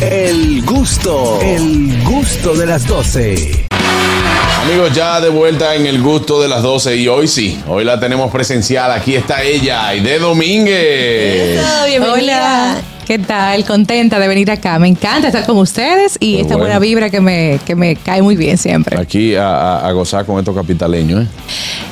El 0.00 0.64
gusto, 0.64 1.38
el 1.40 2.02
gusto 2.02 2.54
de 2.54 2.66
las 2.66 2.84
12. 2.86 3.66
Amigos, 4.64 4.92
ya 4.92 5.20
de 5.20 5.28
vuelta 5.28 5.76
en 5.76 5.86
el 5.86 6.02
gusto 6.02 6.42
de 6.42 6.48
las 6.48 6.62
12 6.62 6.96
y 6.96 7.06
hoy 7.06 7.28
sí, 7.28 7.60
hoy 7.68 7.84
la 7.84 8.00
tenemos 8.00 8.32
presencial. 8.32 8.90
Aquí 8.90 9.14
está 9.14 9.42
ella, 9.42 9.86
Aide 9.86 10.18
Domínguez. 10.18 11.60
Hola. 12.00 12.82
¿Qué 13.06 13.18
tal? 13.18 13.66
Contenta 13.66 14.18
de 14.18 14.26
venir 14.28 14.50
acá. 14.50 14.78
Me 14.78 14.88
encanta 14.88 15.28
estar 15.28 15.44
con 15.44 15.58
ustedes 15.58 16.16
y 16.20 16.36
esta 16.36 16.54
bueno. 16.54 16.60
buena 16.60 16.78
vibra 16.78 17.10
que 17.10 17.20
me, 17.20 17.60
que 17.66 17.74
me 17.74 17.96
cae 17.96 18.22
muy 18.22 18.34
bien 18.34 18.56
siempre. 18.56 18.98
Aquí 18.98 19.34
a, 19.34 19.46
a- 19.78 19.88
a 19.88 19.92
gozar 19.92 20.24
con 20.24 20.38
estos 20.38 20.54
capitaleños, 20.54 21.24
¿eh? 21.24 21.28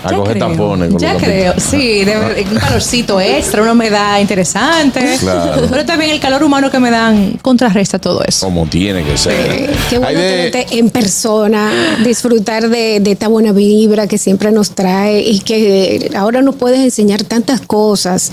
A 0.04 0.10
Ya 0.10 0.16
coger 0.16 0.32
creo, 0.38 0.48
tampones. 0.48 0.88
con 0.90 0.98
Ya 0.98 1.12
los 1.12 1.22
creo, 1.22 1.54
sí, 1.59 2.04
de- 2.04 2.46
un 2.50 2.59
calorcito 2.59 3.20
extra, 3.20 3.60
una 3.62 3.72
humedad 3.72 4.20
interesante. 4.20 5.18
Claro. 5.20 5.66
Pero 5.70 5.84
también 5.84 6.12
el 6.12 6.18
calor 6.20 6.42
humano 6.45 6.70
que 6.70 6.78
me 6.80 6.90
dan 6.90 7.38
contrarresta 7.42 7.98
todo 7.98 8.24
eso. 8.24 8.46
Como 8.46 8.64
tiene 8.66 9.04
que 9.04 9.18
ser. 9.18 9.70
Qué 9.90 9.98
bueno 9.98 10.18
Aide, 10.18 10.51
tenerte 10.51 10.79
en 10.79 10.88
persona, 10.88 11.70
disfrutar 12.02 12.70
de, 12.70 13.01
de 13.01 13.12
esta 13.12 13.29
buena 13.29 13.52
vibra 13.52 14.06
que 14.06 14.16
siempre 14.16 14.51
nos 14.51 14.70
trae 14.70 15.20
y 15.20 15.40
que 15.40 16.10
ahora 16.16 16.40
nos 16.40 16.54
puedes 16.56 16.80
enseñar 16.80 17.23
tantas 17.24 17.60
cosas, 17.60 18.32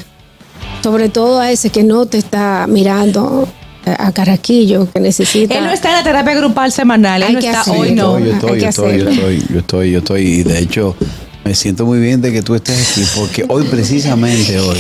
sobre 0.82 1.10
todo 1.10 1.40
a 1.40 1.52
ese 1.52 1.70
que 1.70 1.84
no 1.84 2.06
te 2.06 2.18
está 2.18 2.66
mirando 2.68 3.48
a 3.54 3.60
a 3.98 4.12
Caraquillo, 4.12 4.88
que 4.92 5.00
necesita... 5.00 5.58
Él 5.58 5.64
no 5.64 5.72
está 5.72 5.90
en 5.90 5.96
la 5.96 6.04
terapia 6.04 6.36
grupal 6.36 6.72
semanal, 6.72 7.24
él 7.24 7.30
Hay 7.30 7.34
no 7.36 7.40
que 7.40 7.48
está 7.48 7.62
hacer. 7.62 7.76
hoy, 7.76 7.92
no. 7.94 8.20
Yo 8.20 8.34
estoy, 8.34 8.60
yo 8.62 8.70
estoy, 8.70 9.00
yo 9.00 9.10
estoy, 9.10 9.48
yo 9.50 9.60
estoy, 9.60 9.92
yo 9.92 9.98
estoy, 10.00 10.22
y 10.22 10.44
de 10.44 10.60
hecho 10.60 10.96
me 11.50 11.56
siento 11.56 11.84
muy 11.84 11.98
bien 12.00 12.22
de 12.22 12.32
que 12.32 12.44
tú 12.44 12.54
estés 12.54 12.92
aquí, 12.92 13.04
porque 13.16 13.44
hoy 13.48 13.64
precisamente 13.64 14.60
hoy 14.60 14.78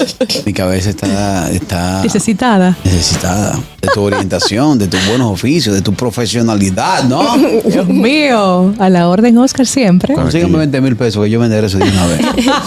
mi 0.46 0.52
cabeza 0.52 0.90
está, 0.90 1.50
está 1.50 2.00
Necesitada. 2.04 2.76
necesitada 2.84 3.58
de 3.80 3.88
tu 3.92 4.02
orientación, 4.02 4.78
de 4.78 4.86
tus 4.86 5.04
buenos 5.08 5.32
oficios, 5.32 5.74
de 5.74 5.82
tu 5.82 5.92
profesionalidad, 5.94 7.02
¿no? 7.08 7.36
Dios 7.66 7.88
mío, 7.88 8.72
a 8.78 8.88
la 8.88 9.08
orden 9.08 9.36
Oscar 9.36 9.66
siempre. 9.66 10.14
Consígame 10.14 10.58
20 10.58 10.80
mil 10.80 10.94
pesos 10.94 11.24
que 11.24 11.28
yo 11.30 11.40
venderé 11.40 11.66
eso 11.66 11.78
de 11.78 11.90
una 11.90 12.06
vez. 12.06 12.20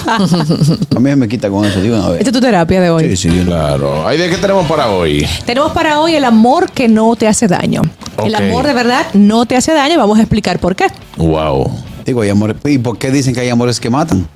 A 0.98 1.00
mí 1.00 1.16
me 1.16 1.30
quita 1.30 1.50
con 1.50 1.64
eso 1.64 1.80
de 1.82 1.94
una 1.94 2.10
vez. 2.10 2.20
Esta 2.20 2.32
es 2.32 2.34
tu 2.34 2.42
terapia 2.42 2.82
de 2.82 2.90
hoy. 2.90 3.16
Sí, 3.16 3.30
sí, 3.30 3.42
Claro. 3.46 4.06
Aide, 4.06 4.30
¿qué 4.30 4.36
tenemos 4.36 4.68
para 4.68 4.90
hoy? 4.90 5.26
Tenemos 5.46 5.72
para 5.72 6.02
hoy 6.02 6.16
el 6.16 6.26
amor 6.26 6.70
que 6.74 6.90
no 6.90 7.16
te 7.16 7.26
hace 7.30 7.48
daño. 7.48 7.82
El 8.22 8.36
amor 8.36 8.68
de 8.68 8.74
verdad 8.74 9.06
no 9.14 9.46
te 9.46 9.56
hace 9.56 9.72
daño. 9.74 9.98
Vamos 9.98 10.18
a 10.20 10.24
explicar 10.24 10.60
por 10.60 10.76
qué. 10.76 10.88
Wow. 11.16 11.72
Digo, 12.06 12.22
hay 12.22 12.30
amores. 12.30 12.58
¿Y 12.66 12.78
por 12.78 12.98
qué 12.98 13.12
dicen 13.12 13.34
que 13.34 13.42
hay 13.42 13.50
amores 13.50 13.80
que 13.80 13.90
matan? 13.90 14.28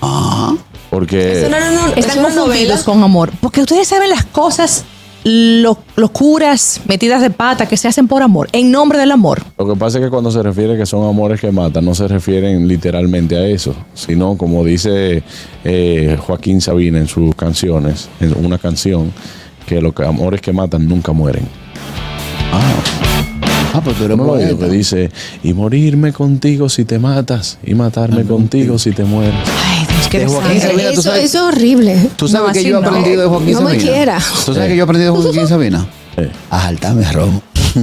Ajá. 0.00 0.54
Porque. 0.90 1.48
no, 1.50 1.58
no, 1.60 1.70
no, 1.88 1.94
Están 1.94 2.22
confundidos 2.22 2.82
con 2.84 3.02
amor. 3.02 3.30
Porque 3.40 3.60
ustedes 3.60 3.88
saben 3.88 4.08
las 4.10 4.24
cosas, 4.24 4.84
lo- 5.24 5.78
locuras, 5.96 6.80
metidas 6.86 7.20
de 7.20 7.30
pata 7.30 7.66
que 7.66 7.76
se 7.76 7.88
hacen 7.88 8.06
por 8.08 8.22
amor, 8.22 8.48
en 8.52 8.70
nombre 8.70 8.98
del 8.98 9.10
amor. 9.10 9.42
Lo 9.58 9.66
que 9.66 9.76
pasa 9.78 9.98
es 9.98 10.04
que 10.04 10.10
cuando 10.10 10.30
se 10.30 10.42
refiere 10.42 10.76
que 10.76 10.86
son 10.86 11.08
amores 11.08 11.40
que 11.40 11.50
matan, 11.50 11.84
no 11.84 11.94
se 11.94 12.06
refieren 12.08 12.68
literalmente 12.68 13.36
a 13.36 13.46
eso, 13.46 13.74
sino 13.94 14.36
como 14.36 14.64
dice 14.64 15.22
eh, 15.64 16.16
Joaquín 16.20 16.60
Sabina 16.60 16.98
en 16.98 17.08
sus 17.08 17.34
canciones, 17.34 18.08
en 18.20 18.34
una 18.44 18.58
canción, 18.58 19.12
que 19.66 19.80
los 19.80 19.92
amores 20.06 20.40
que 20.40 20.52
matan 20.52 20.86
nunca 20.88 21.12
mueren. 21.12 21.48
Ah, 22.52 22.74
pues 23.80 23.96
tú 23.96 24.04
eres 24.04 24.16
No 24.16 24.24
lo 24.24 24.30
poeta. 24.34 24.56
que 24.56 24.68
dice, 24.70 25.10
y 25.42 25.52
morirme 25.54 26.12
contigo 26.12 26.68
si 26.68 26.84
te 26.84 26.98
matas, 26.98 27.58
y 27.64 27.74
matarme 27.74 28.24
contigo 28.24 28.78
si 28.78 28.92
te 28.92 29.04
mueres. 29.04 29.34
Ay, 29.64 29.86
Dios, 29.86 30.08
qué. 30.08 30.28
Sabina, 30.28 30.82
¿tú 30.88 30.92
eso, 30.92 31.02
sabes? 31.02 31.24
eso 31.24 31.48
es 31.48 31.54
horrible. 31.54 32.08
¿Tú 32.16 32.28
sabes 32.28 32.48
No, 32.48 32.52
que 32.52 32.62
yo 32.64 32.78
he 32.78 32.80
no. 32.80 32.86
aprendido 32.88 33.22
de 33.22 33.28
Joaquín 33.28 33.52
No 33.52 33.60
me 33.62 33.70
Sabina? 33.72 33.90
quiera. 33.92 34.18
¿Tú 34.46 34.54
sabes 34.54 34.68
que 34.68 34.76
yo 34.76 34.82
he 34.82 34.84
aprendido 34.84 35.14
de 35.16 35.22
Joaquín 35.22 35.48
Sabina? 35.48 35.86
Eh. 36.16 36.30
A 36.50 36.60
saltarme 36.62 37.10
romo. 37.12 37.42
Y 37.74 37.80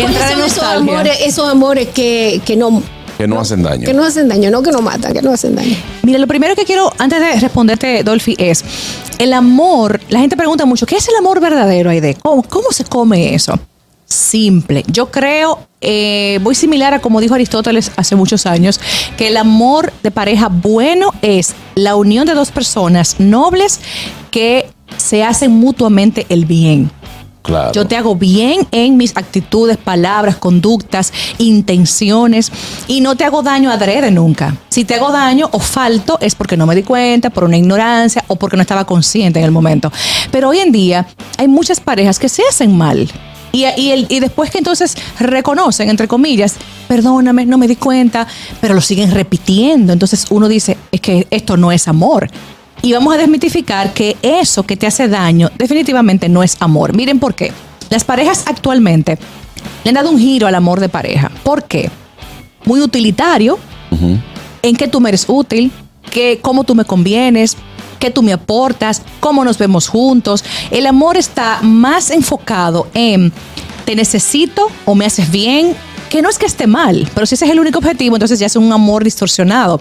¿Cuáles 0.00 0.10
entrar 0.10 0.32
en 0.32 0.40
esos 0.44 0.62
amores, 0.62 1.18
esos 1.24 1.48
amores 1.48 1.88
que, 1.88 2.40
que 2.44 2.56
no 2.56 2.82
Que 3.22 3.28
no 3.28 3.38
hacen 3.38 3.62
daño. 3.62 3.86
que 3.86 3.94
no 3.94 4.04
hacen 4.04 4.28
daño, 4.28 4.50
no 4.50 4.62
que 4.62 4.72
no 4.72 4.82
matan, 4.82 5.12
que 5.12 5.22
no 5.22 5.32
hacen 5.32 5.54
daño? 5.54 5.76
Mira, 6.02 6.18
lo 6.18 6.26
primero 6.26 6.56
que 6.56 6.64
quiero, 6.64 6.92
antes 6.98 7.20
de 7.20 7.38
responderte, 7.38 8.02
Dolphy, 8.02 8.34
es 8.36 8.64
el 9.18 9.32
amor. 9.32 10.00
La 10.08 10.18
gente 10.18 10.36
pregunta 10.36 10.66
mucho, 10.66 10.86
¿qué 10.86 10.96
es 10.96 11.06
el 11.06 11.14
amor 11.14 11.40
verdadero, 11.40 11.90
Aide? 11.90 12.16
¿Cómo, 12.20 12.42
cómo 12.42 12.72
se 12.72 12.84
come 12.84 13.32
eso? 13.32 13.56
Simple. 14.06 14.82
Yo 14.88 15.12
creo, 15.12 15.60
eh, 15.80 16.40
voy 16.42 16.56
similar 16.56 16.94
a 16.94 16.98
como 16.98 17.20
dijo 17.20 17.34
Aristóteles 17.34 17.92
hace 17.94 18.16
muchos 18.16 18.44
años, 18.44 18.80
que 19.16 19.28
el 19.28 19.36
amor 19.36 19.92
de 20.02 20.10
pareja 20.10 20.48
bueno 20.48 21.14
es 21.22 21.54
la 21.76 21.94
unión 21.94 22.26
de 22.26 22.34
dos 22.34 22.50
personas 22.50 23.20
nobles 23.20 23.78
que 24.32 24.68
se 24.96 25.22
hacen 25.22 25.52
mutuamente 25.52 26.26
el 26.28 26.44
bien. 26.44 26.90
Yo 27.74 27.86
te 27.88 27.96
hago 27.96 28.14
bien 28.14 28.66
en 28.70 28.96
mis 28.96 29.16
actitudes, 29.16 29.76
palabras, 29.76 30.36
conductas, 30.36 31.12
intenciones 31.38 32.52
y 32.88 33.00
no 33.00 33.16
te 33.16 33.24
hago 33.24 33.42
daño 33.42 33.70
adrede 33.70 34.10
nunca. 34.10 34.56
Si 34.68 34.84
te 34.84 34.94
hago 34.94 35.10
daño 35.12 35.48
o 35.52 35.58
falto 35.58 36.18
es 36.20 36.34
porque 36.34 36.56
no 36.56 36.66
me 36.66 36.74
di 36.74 36.82
cuenta, 36.82 37.30
por 37.30 37.44
una 37.44 37.56
ignorancia 37.56 38.24
o 38.28 38.36
porque 38.36 38.56
no 38.56 38.62
estaba 38.62 38.84
consciente 38.84 39.38
en 39.40 39.44
el 39.44 39.50
momento. 39.50 39.90
Pero 40.30 40.48
hoy 40.50 40.58
en 40.60 40.72
día 40.72 41.06
hay 41.38 41.48
muchas 41.48 41.80
parejas 41.80 42.18
que 42.18 42.28
se 42.28 42.42
hacen 42.48 42.76
mal. 42.76 43.10
Y, 43.54 43.66
y, 43.76 43.90
el- 43.90 44.06
y 44.08 44.20
después 44.20 44.50
que 44.50 44.58
entonces 44.58 44.96
reconocen, 45.18 45.90
entre 45.90 46.08
comillas, 46.08 46.54
perdóname, 46.88 47.44
no 47.44 47.58
me 47.58 47.68
di 47.68 47.76
cuenta, 47.76 48.26
pero 48.62 48.72
lo 48.72 48.80
siguen 48.80 49.10
repitiendo. 49.10 49.92
Entonces 49.92 50.24
uno 50.30 50.48
dice, 50.48 50.78
es 50.90 51.00
que 51.02 51.26
esto 51.30 51.58
no 51.58 51.70
es 51.70 51.86
amor. 51.86 52.30
Y 52.82 52.92
vamos 52.92 53.14
a 53.14 53.18
desmitificar 53.18 53.94
que 53.94 54.16
eso 54.22 54.64
que 54.64 54.76
te 54.76 54.88
hace 54.88 55.06
daño 55.08 55.50
definitivamente 55.56 56.28
no 56.28 56.42
es 56.42 56.56
amor. 56.60 56.94
Miren 56.96 57.20
por 57.20 57.34
qué. 57.34 57.52
Las 57.90 58.04
parejas 58.04 58.42
actualmente 58.46 59.18
le 59.84 59.88
han 59.88 59.94
dado 59.94 60.10
un 60.10 60.18
giro 60.18 60.46
al 60.48 60.54
amor 60.54 60.80
de 60.80 60.88
pareja. 60.88 61.30
¿Por 61.44 61.64
qué? 61.64 61.90
Muy 62.64 62.80
utilitario, 62.80 63.58
en 64.62 64.76
qué 64.76 64.88
tú 64.88 65.00
me 65.00 65.10
eres 65.10 65.26
útil, 65.28 65.70
que, 66.10 66.40
cómo 66.40 66.64
tú 66.64 66.74
me 66.74 66.84
convienes, 66.84 67.56
qué 67.98 68.10
tú 68.10 68.22
me 68.22 68.32
aportas, 68.32 69.02
cómo 69.20 69.44
nos 69.44 69.58
vemos 69.58 69.88
juntos. 69.88 70.44
El 70.70 70.86
amor 70.86 71.16
está 71.16 71.60
más 71.62 72.10
enfocado 72.10 72.88
en 72.94 73.32
te 73.84 73.94
necesito 73.94 74.68
o 74.84 74.94
me 74.94 75.04
haces 75.04 75.30
bien, 75.30 75.76
que 76.12 76.20
no 76.20 76.28
es 76.28 76.36
que 76.38 76.44
esté 76.44 76.66
mal, 76.66 77.08
pero 77.14 77.24
si 77.24 77.36
ese 77.36 77.46
es 77.46 77.50
el 77.52 77.58
único 77.58 77.78
objetivo, 77.78 78.16
entonces 78.16 78.38
ya 78.38 78.44
es 78.44 78.54
un 78.54 78.70
amor 78.70 79.02
distorsionado. 79.02 79.80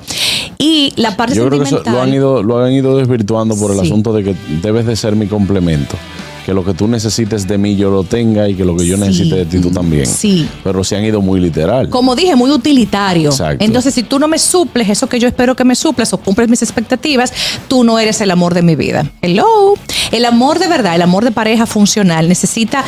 Y 0.57 0.93
la 0.95 1.17
parte 1.17 1.35
Yo 1.35 1.45
creo 1.47 1.59
que 1.59 1.65
eso 1.65 1.83
lo 1.85 2.01
han 2.01 2.13
ido, 2.13 2.41
lo 2.41 2.63
han 2.63 2.71
ido 2.71 2.95
desvirtuando 2.95 3.57
por 3.57 3.71
el 3.71 3.79
Sí. 3.81 3.87
asunto 3.87 4.13
de 4.13 4.23
que 4.23 4.35
debes 4.61 4.85
de 4.85 4.95
ser 4.95 5.17
mi 5.17 5.27
complemento. 5.27 5.97
Que 6.45 6.53
lo 6.53 6.63
que 6.63 6.73
tú 6.73 6.87
necesites 6.87 7.47
de 7.47 7.57
mí 7.57 7.75
yo 7.75 7.91
lo 7.91 8.03
tenga 8.05 8.47
y 8.47 8.55
que 8.55 8.63
lo 8.63 8.75
que 8.77 8.87
yo 8.87 8.95
Sí. 8.95 9.01
necesite 9.01 9.35
de 9.35 9.45
ti 9.45 9.59
tú 9.59 9.71
también. 9.71 10.05
Sí. 10.05 10.47
Pero 10.63 10.83
se 10.85 10.95
han 10.95 11.03
ido 11.03 11.21
muy 11.21 11.39
literal. 11.41 11.89
como 11.89 12.15
dije, 12.15 12.35
muy 12.37 12.49
utilitario. 12.49 13.29
Exacto. 13.29 13.63
Entonces, 13.63 13.93
si 13.93 14.01
tú 14.03 14.17
no 14.17 14.27
me 14.29 14.39
suples 14.39 14.87
eso 14.89 15.07
que 15.07 15.19
yo 15.19 15.27
espero 15.27 15.55
que 15.55 15.65
me 15.65 15.75
suplas 15.75 16.13
o 16.13 16.17
cumples 16.17 16.47
mis 16.47 16.61
expectativas, 16.63 17.33
tú 17.67 17.83
no 17.83 17.99
eres 17.99 18.21
el 18.21 18.31
amor 18.31 18.53
de 18.53 18.61
mi 18.61 18.75
vida. 18.77 19.11
Hello. 19.21 19.73
El 20.11 20.23
amor 20.25 20.59
de 20.59 20.67
verdad, 20.69 20.95
el 20.95 21.01
amor 21.01 21.25
de 21.25 21.31
pareja 21.31 21.65
funcional 21.65 22.27
necesita 22.29 22.83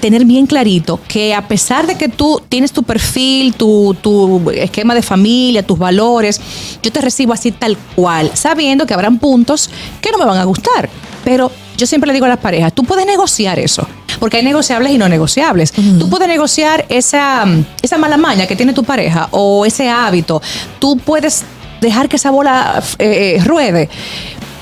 tener 0.00 0.24
bien 0.24 0.46
clarito 0.46 1.00
que 1.08 1.34
a 1.34 1.48
pesar 1.48 1.86
de 1.86 1.96
que 1.96 2.08
tú 2.08 2.40
tienes 2.48 2.72
tu 2.72 2.82
perfil, 2.82 3.54
tu, 3.54 3.96
tu 4.00 4.50
esquema 4.50 4.94
de 4.94 5.02
familia, 5.02 5.62
tus 5.62 5.78
valores, 5.78 6.40
yo 6.82 6.92
te 6.92 7.00
recibo 7.00 7.32
así 7.32 7.52
tal 7.52 7.76
cual, 7.94 8.30
sabiendo 8.34 8.86
que 8.86 8.94
habrán 8.94 9.18
puntos 9.18 9.70
que 10.00 10.10
no 10.10 10.18
me 10.18 10.24
van 10.24 10.38
a 10.38 10.44
gustar. 10.44 10.88
Pero 11.24 11.50
yo 11.76 11.86
siempre 11.86 12.08
le 12.08 12.14
digo 12.14 12.26
a 12.26 12.28
las 12.28 12.38
parejas, 12.38 12.72
tú 12.72 12.84
puedes 12.84 13.04
negociar 13.04 13.58
eso, 13.58 13.86
porque 14.20 14.38
hay 14.38 14.44
negociables 14.44 14.92
y 14.92 14.98
no 14.98 15.08
negociables. 15.08 15.72
Tú 15.72 16.08
puedes 16.08 16.28
negociar 16.28 16.86
esa, 16.88 17.44
esa 17.82 17.98
mala 17.98 18.16
maña 18.16 18.46
que 18.46 18.56
tiene 18.56 18.72
tu 18.72 18.84
pareja 18.84 19.28
o 19.32 19.66
ese 19.66 19.88
hábito. 19.88 20.40
Tú 20.78 20.96
puedes 20.96 21.44
dejar 21.80 22.08
que 22.08 22.16
esa 22.16 22.30
bola 22.30 22.82
eh, 22.98 23.36
eh, 23.38 23.44
ruede. 23.44 23.88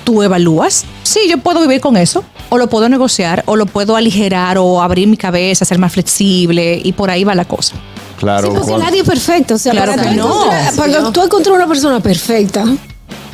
Tú 0.04 0.22
evalúas, 0.22 0.84
sí, 1.02 1.20
yo 1.28 1.38
puedo 1.38 1.60
vivir 1.60 1.80
con 1.80 1.96
eso, 1.96 2.24
o 2.54 2.58
lo 2.58 2.68
puedo 2.68 2.88
negociar, 2.88 3.42
o 3.46 3.56
lo 3.56 3.66
puedo 3.66 3.96
aligerar, 3.96 4.58
o 4.58 4.80
abrir 4.80 5.08
mi 5.08 5.16
cabeza, 5.16 5.64
ser 5.64 5.78
más 5.78 5.92
flexible, 5.92 6.80
y 6.82 6.92
por 6.92 7.10
ahí 7.10 7.24
va 7.24 7.34
la 7.34 7.44
cosa. 7.44 7.74
Claro. 8.18 8.48
Sí, 8.52 8.56
porque 8.58 8.78
nadie 8.82 9.00
es 9.00 9.06
perfecto. 9.06 9.54
O 9.54 9.58
sea, 9.58 9.72
Claro 9.72 9.92
para 9.96 10.02
que 10.10 10.16
no. 10.16 10.26
encontrar- 10.26 10.76
Para 10.76 11.12
tú 11.12 11.22
encontrar 11.22 11.54
una 11.56 11.66
persona 11.66 12.00
perfecta, 12.00 12.64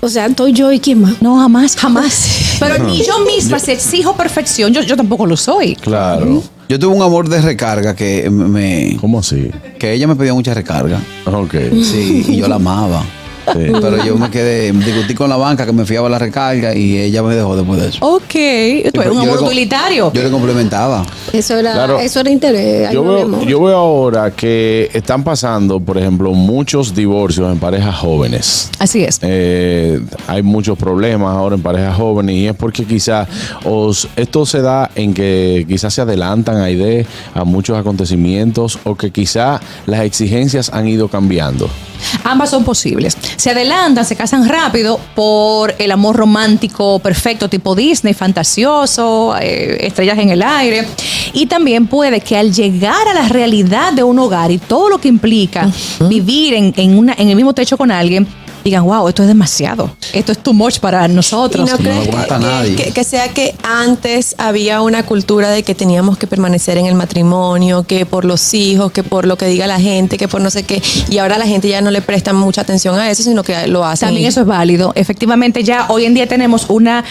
o 0.00 0.08
sea, 0.08 0.26
estoy 0.26 0.52
yo 0.54 0.72
y 0.72 0.80
quién 0.80 1.02
más. 1.02 1.20
No, 1.20 1.36
jamás, 1.38 1.76
jamás. 1.76 2.56
Pero 2.60 2.78
ni 2.84 3.04
yo 3.04 3.18
misma, 3.26 3.58
si 3.58 3.72
exijo 3.72 4.14
perfección, 4.16 4.72
yo, 4.72 4.80
yo 4.82 4.96
tampoco 4.96 5.26
lo 5.26 5.36
soy. 5.36 5.76
Claro. 5.76 6.42
Yo 6.68 6.78
tuve 6.78 6.94
un 6.96 7.02
amor 7.02 7.28
de 7.28 7.42
recarga 7.42 7.94
que 7.96 8.30
me 8.30 8.96
¿Cómo 9.00 9.18
así? 9.18 9.50
que 9.78 9.92
ella 9.92 10.06
me 10.06 10.16
pedía 10.16 10.32
mucha 10.32 10.54
recarga. 10.54 10.98
Ok. 11.26 11.54
Sí, 11.82 12.24
y 12.28 12.36
yo 12.36 12.48
la 12.48 12.54
amaba. 12.56 13.02
Sí. 13.52 13.72
Pero 13.80 14.04
yo 14.04 14.16
me 14.16 14.30
quedé, 14.30 14.72
discutí 14.72 15.14
con 15.14 15.28
la 15.28 15.36
banca 15.36 15.66
que 15.66 15.72
me 15.72 15.84
fiaba 15.84 16.08
la 16.08 16.18
recarga 16.18 16.74
y 16.74 16.98
ella 16.98 17.22
me 17.22 17.34
dejó 17.34 17.56
después 17.56 17.80
de 17.80 17.88
eso. 17.88 17.98
Ok, 18.06 18.92
pues 18.94 19.08
un 19.10 19.18
amor 19.18 19.42
utilitario. 19.42 20.12
Yo 20.12 20.22
le 20.22 20.30
complementaba. 20.30 21.04
Eso 21.32 21.56
era, 21.56 21.72
Claro. 21.72 21.98
eso 21.98 22.20
era 22.20 22.30
interés. 22.30 22.90
Yo 22.92 23.02
veo, 23.04 23.22
amor. 23.22 23.46
yo 23.46 23.62
veo 23.62 23.76
ahora 23.76 24.30
que 24.32 24.90
están 24.92 25.24
pasando, 25.24 25.80
por 25.80 25.98
ejemplo, 25.98 26.32
muchos 26.32 26.94
divorcios 26.94 27.50
en 27.52 27.58
parejas 27.58 27.96
jóvenes. 27.96 28.70
Así 28.78 29.02
es. 29.04 29.18
Eh, 29.22 30.00
hay 30.26 30.42
muchos 30.42 30.76
problemas 30.78 31.34
ahora 31.36 31.56
en 31.56 31.62
parejas 31.62 31.96
jóvenes 31.96 32.36
y 32.36 32.46
es 32.46 32.54
porque 32.54 32.84
quizás 32.84 33.28
os- 33.64 34.08
esto 34.16 34.44
se 34.46 34.60
da 34.62 34.90
en 34.94 35.14
que 35.14 35.64
quizás 35.68 35.94
se 35.94 36.00
adelantan 36.02 36.56
a 36.58 36.70
ideas, 36.70 37.06
a 37.34 37.44
muchos 37.44 37.76
acontecimientos 37.78 38.78
o 38.84 38.94
que 38.94 39.10
quizás 39.10 39.60
las 39.86 40.00
exigencias 40.02 40.70
han 40.72 40.88
ido 40.88 41.08
cambiando. 41.08 41.68
Ambas 42.24 42.48
son 42.50 42.64
posibles. 42.64 43.16
Se 43.40 43.48
adelantan, 43.48 44.04
se 44.04 44.16
casan 44.16 44.46
rápido 44.46 45.00
por 45.14 45.74
el 45.78 45.92
amor 45.92 46.14
romántico 46.14 46.98
perfecto, 46.98 47.48
tipo 47.48 47.74
Disney, 47.74 48.12
fantasioso, 48.12 49.34
eh, 49.40 49.78
estrellas 49.86 50.18
en 50.18 50.28
el 50.28 50.42
aire. 50.42 50.86
Y 51.32 51.46
también 51.46 51.86
puede 51.86 52.20
que 52.20 52.36
al 52.36 52.52
llegar 52.52 53.08
a 53.08 53.14
la 53.14 53.30
realidad 53.30 53.94
de 53.94 54.02
un 54.02 54.18
hogar 54.18 54.50
y 54.50 54.58
todo 54.58 54.90
lo 54.90 54.98
que 54.98 55.08
implica 55.08 55.72
vivir 56.06 56.52
en, 56.52 56.74
en 56.76 56.98
una, 56.98 57.14
en 57.16 57.30
el 57.30 57.36
mismo 57.36 57.54
techo 57.54 57.78
con 57.78 57.90
alguien, 57.90 58.28
digan, 58.64 58.84
wow, 58.84 59.08
esto 59.08 59.22
es 59.22 59.28
demasiado. 59.28 59.94
Esto 60.12 60.32
es 60.32 60.38
too 60.38 60.52
much 60.52 60.78
para 60.78 61.06
¿Y 61.06 61.12
nosotros. 61.12 61.70
no 61.70 61.76
crees 61.78 62.08
que, 62.08 62.10
aguanta 62.10 62.38
que- 62.38 62.44
nadie. 62.44 62.76
que- 62.76 62.92
que 62.92 63.04
sea 63.04 63.28
que 63.28 63.54
antes 63.62 64.34
había 64.38 64.82
una 64.82 65.04
cultura 65.04 65.50
de 65.50 65.62
que 65.62 65.74
teníamos 65.74 66.18
que 66.18 66.26
permanecer 66.26 66.78
en 66.78 66.86
el 66.86 66.94
matrimonio, 66.94 67.82
que 67.84 68.06
por 68.06 68.24
los 68.24 68.52
hijos, 68.54 68.92
que 68.92 69.02
por 69.02 69.26
lo 69.26 69.36
que 69.36 69.46
diga 69.46 69.66
la 69.66 69.80
gente, 69.80 70.18
que 70.18 70.28
por 70.28 70.40
no 70.40 70.50
sé 70.50 70.62
qué, 70.64 70.82
y 71.08 71.18
ahora 71.18 71.38
la 71.38 71.46
gente 71.46 71.68
ya 71.68 71.80
no 71.80 71.90
le 71.90 72.02
presta 72.02 72.32
mucha 72.32 72.60
atención 72.60 72.98
a 72.98 73.10
eso, 73.10 73.22
sino 73.22 73.42
que 73.42 73.66
lo 73.66 73.84
hacen. 73.84 74.08
También 74.08 74.24
y- 74.24 74.28
eso 74.28 74.40
es 74.42 74.46
válido. 74.46 74.92
Efectivamente, 74.94 75.64
ya 75.64 75.86
hoy 75.88 76.04
en 76.04 76.14
día 76.14 76.26
tenemos 76.26 76.66
una 76.68 77.04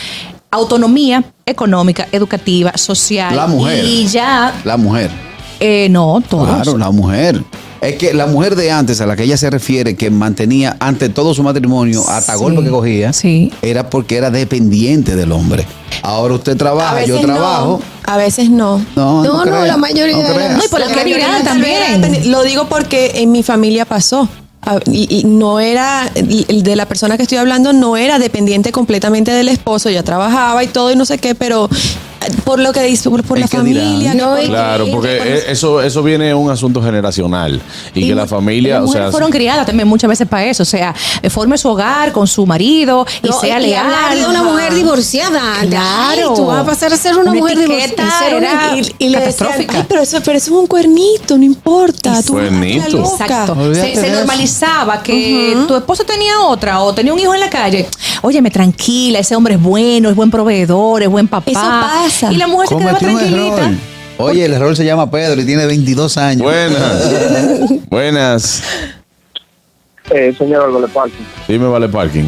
autonomía 0.52 1.24
económica, 1.46 2.08
educativa, 2.12 2.74
social. 2.76 3.36
La 3.36 3.48
mujer. 3.48 3.84
Y 3.86 4.08
ya, 4.08 4.54
La 4.64 4.78
mujer. 4.78 5.10
Eh, 5.60 5.88
no, 5.90 6.22
todos. 6.28 6.48
Claro, 6.48 6.78
la 6.78 6.92
mujer. 6.92 7.44
Es 7.82 7.96
que 7.96 8.14
la 8.14 8.28
mujer 8.28 8.56
de 8.58 8.72
antes 8.72 9.00
a 9.00 9.06
la 9.06 9.16
que 9.16 9.24
ella 9.24 9.38
se 9.38 9.50
refiere, 9.50 9.96
que 9.96 10.10
mantenía 10.12 10.76
ante 10.82 11.08
todo 11.08 11.34
su 11.34 11.44
matrimonio, 11.44 12.04
hasta 12.10 12.34
Sí, 12.34 12.40
golpe 12.40 12.64
que 12.64 12.70
cogía, 12.70 13.14
sí. 13.14 13.54
era 13.62 13.90
porque 13.90 14.18
era 14.18 14.30
dependiente 14.30 15.16
del 15.16 15.32
hombre. 15.32 15.66
Ahora 16.04 16.34
usted 16.34 16.58
trabaja, 16.58 17.06
yo 17.06 17.22
trabajo. 17.22 17.80
No, 18.06 18.14
a 18.14 18.18
veces 18.18 18.50
no. 18.50 18.80
No, 18.98 19.24
no, 19.24 19.46
No, 19.46 19.46
no, 19.46 19.66
la 19.66 19.78
mayoría 19.78 20.18
de 20.18 20.24
crea. 20.34 20.48
las- 20.50 20.58
No, 20.58 20.66
y 20.66 20.68
por 20.68 20.82
la 20.82 20.88
La 20.88 20.94
que 20.94 21.06
dirán 21.06 21.44
también. 21.46 22.30
Lo 22.32 22.44
digo 22.44 22.68
porque 22.68 23.12
en 23.16 23.32
mi 23.32 23.44
familia 23.44 23.86
pasó. 23.86 24.28
Ah, 24.62 24.78
Y, 24.92 25.08
y 25.22 25.24
no 25.24 25.62
era, 25.62 26.12
de 26.14 26.76
la 26.76 26.86
persona 26.86 27.16
que 27.16 27.24
estoy 27.24 27.38
hablando 27.38 27.72
no 27.72 27.96
era 27.96 28.20
dependiente 28.20 28.74
completamente 28.74 29.32
del 29.32 29.48
esposo, 29.48 29.90
ya 29.90 30.04
trabajaba 30.04 30.62
y 30.66 30.68
todo 30.68 30.92
y 30.92 30.98
no 30.98 31.06
sé 31.06 31.18
qué, 31.18 31.34
pero 31.34 31.70
por 32.44 32.60
lo 32.60 32.72
que 32.74 32.84
dice, 32.84 33.10
por, 33.10 33.40
la 33.40 33.48
familia. 33.48 34.14
No, 34.14 34.32
por- 34.32 34.44
y- 34.44 34.48
Claro, 34.48 34.86
que 34.86 34.92
porque 34.92 35.18
por- 35.18 35.28
eh, 35.28 35.44
eso 35.52 35.82
eso 35.82 36.04
viene 36.04 36.26
de 36.28 36.34
un 36.34 36.50
asunto 36.52 36.82
generacional 36.82 37.62
y, 37.94 38.08
que 38.08 38.16
la 38.16 38.28
familia, 38.28 38.76
Las 38.76 38.84
o 38.84 38.86
mujeres 38.88 39.06
sea, 39.06 39.12
fueron 39.12 39.32
criadas 39.32 39.66
también 39.66 39.88
muchas 39.88 40.10
veces 40.10 40.28
para 40.28 40.46
eso. 40.46 40.64
O 40.64 40.66
sea, 40.66 40.94
forme 41.30 41.58
su 41.58 41.70
hogar 41.70 42.12
con 42.12 42.28
su 42.28 42.46
marido 42.46 43.06
y 43.24 43.28
No, 43.30 43.40
sea 43.40 43.60
y 43.60 43.68
leal. 43.68 44.20
de 44.20 44.26
una 44.26 44.44
mujer 44.44 44.74
divorciada. 44.74 45.42
Claro. 45.62 46.30
Ay, 46.30 46.36
tú 46.36 46.46
vas 46.46 46.60
a 46.62 46.66
pasar 46.66 46.92
a 46.94 46.98
ser 46.98 47.18
una, 47.18 47.34
mujer 47.34 47.58
divorciada. 47.58 48.20
ser 48.20 48.36
una- 48.36 48.50
era 48.52 48.78
y, 48.78 49.06
y 49.06 49.10
le 49.10 49.20
decían, 49.20 49.50
catastrófica. 49.50 49.78
"Ay, 49.78 49.86
pero 49.88 50.02
eso, 50.02 50.18
pero 50.24 50.38
eso 50.38 50.52
es 50.54 50.60
un 50.60 50.68
cuernito, 50.68 51.38
no 51.38 51.44
importa. 51.44 52.22
Tú 52.24 52.34
Cuernito. 52.34 52.84
hazla 52.86 53.00
loca". 53.00 53.24
Exacto. 53.24 53.74
Se, 53.74 54.10
normalizaba 54.12 55.02
que 55.04 55.58
tu 55.68 55.76
esposo 55.76 56.04
tenía 56.04 56.40
otra 56.42 56.82
o 56.82 56.94
tenía 56.94 57.14
un 57.14 57.20
hijo 57.20 57.34
en 57.34 57.40
la 57.40 57.50
calle. 57.50 57.88
Óyeme, 58.22 58.52
tranquila, 58.52 59.20
ese 59.20 59.36
hombre 59.36 59.56
es 59.56 59.62
bueno, 59.62 60.10
es 60.10 60.16
buen 60.16 60.30
proveedor, 60.32 61.04
es 61.04 61.10
buen 61.10 61.28
papá. 61.28 61.52
Eso 61.52 61.60
pasa. 61.62 62.09
Y 62.32 62.36
la 62.38 62.48
mujer 62.48 62.68
se 62.68 62.78
quedaba 62.78 62.98
tranquilita. 63.00 63.72
Oye, 64.18 64.46
el 64.46 64.54
error 64.54 64.76
se 64.76 64.84
llama 64.84 65.10
Pedro 65.10 65.42
y 65.42 65.46
tiene 65.46 65.66
22 65.66 66.18
años. 66.18 66.42
buenas. 66.42 67.86
buenas. 67.90 68.64
Eh, 70.10 70.34
señor 70.38 70.66
Álvaro 70.66 70.88
Parque. 70.88 71.16
Dime, 71.48 71.68
Vale 71.68 71.88
Parking. 71.88 72.26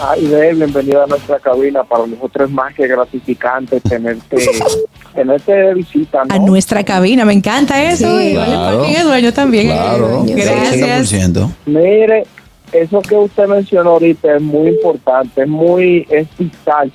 Ay, 0.00 0.26
de 0.26 0.54
bienvenido 0.54 1.04
a 1.04 1.06
nuestra 1.06 1.38
cabina. 1.38 1.84
Para 1.84 2.06
nosotros 2.06 2.48
es 2.48 2.54
más 2.54 2.74
que 2.74 2.88
gratificante 2.88 3.80
tenerte, 3.80 4.36
tenerte 5.14 5.52
de 5.52 5.74
visita. 5.74 6.24
¿no? 6.24 6.34
A 6.34 6.38
nuestra 6.38 6.82
cabina, 6.82 7.24
me 7.24 7.32
encanta 7.32 7.82
eso. 7.84 8.18
Sí, 8.18 8.30
y 8.30 8.36
vale, 8.36 8.52
claro. 8.52 8.78
Parking 8.78 8.94
es 8.94 9.04
dueño 9.04 9.32
también. 9.32 9.66
Claro. 9.68 10.24
Gracias. 10.26 11.12
100%. 11.12 11.48
Mire, 11.66 12.26
eso 12.72 13.02
que 13.02 13.14
usted 13.14 13.46
mencionó 13.46 13.90
ahorita 13.90 14.36
es 14.36 14.42
muy 14.42 14.70
importante. 14.70 15.42
Es 15.42 15.48
muy 15.48 16.06
es 16.10 16.26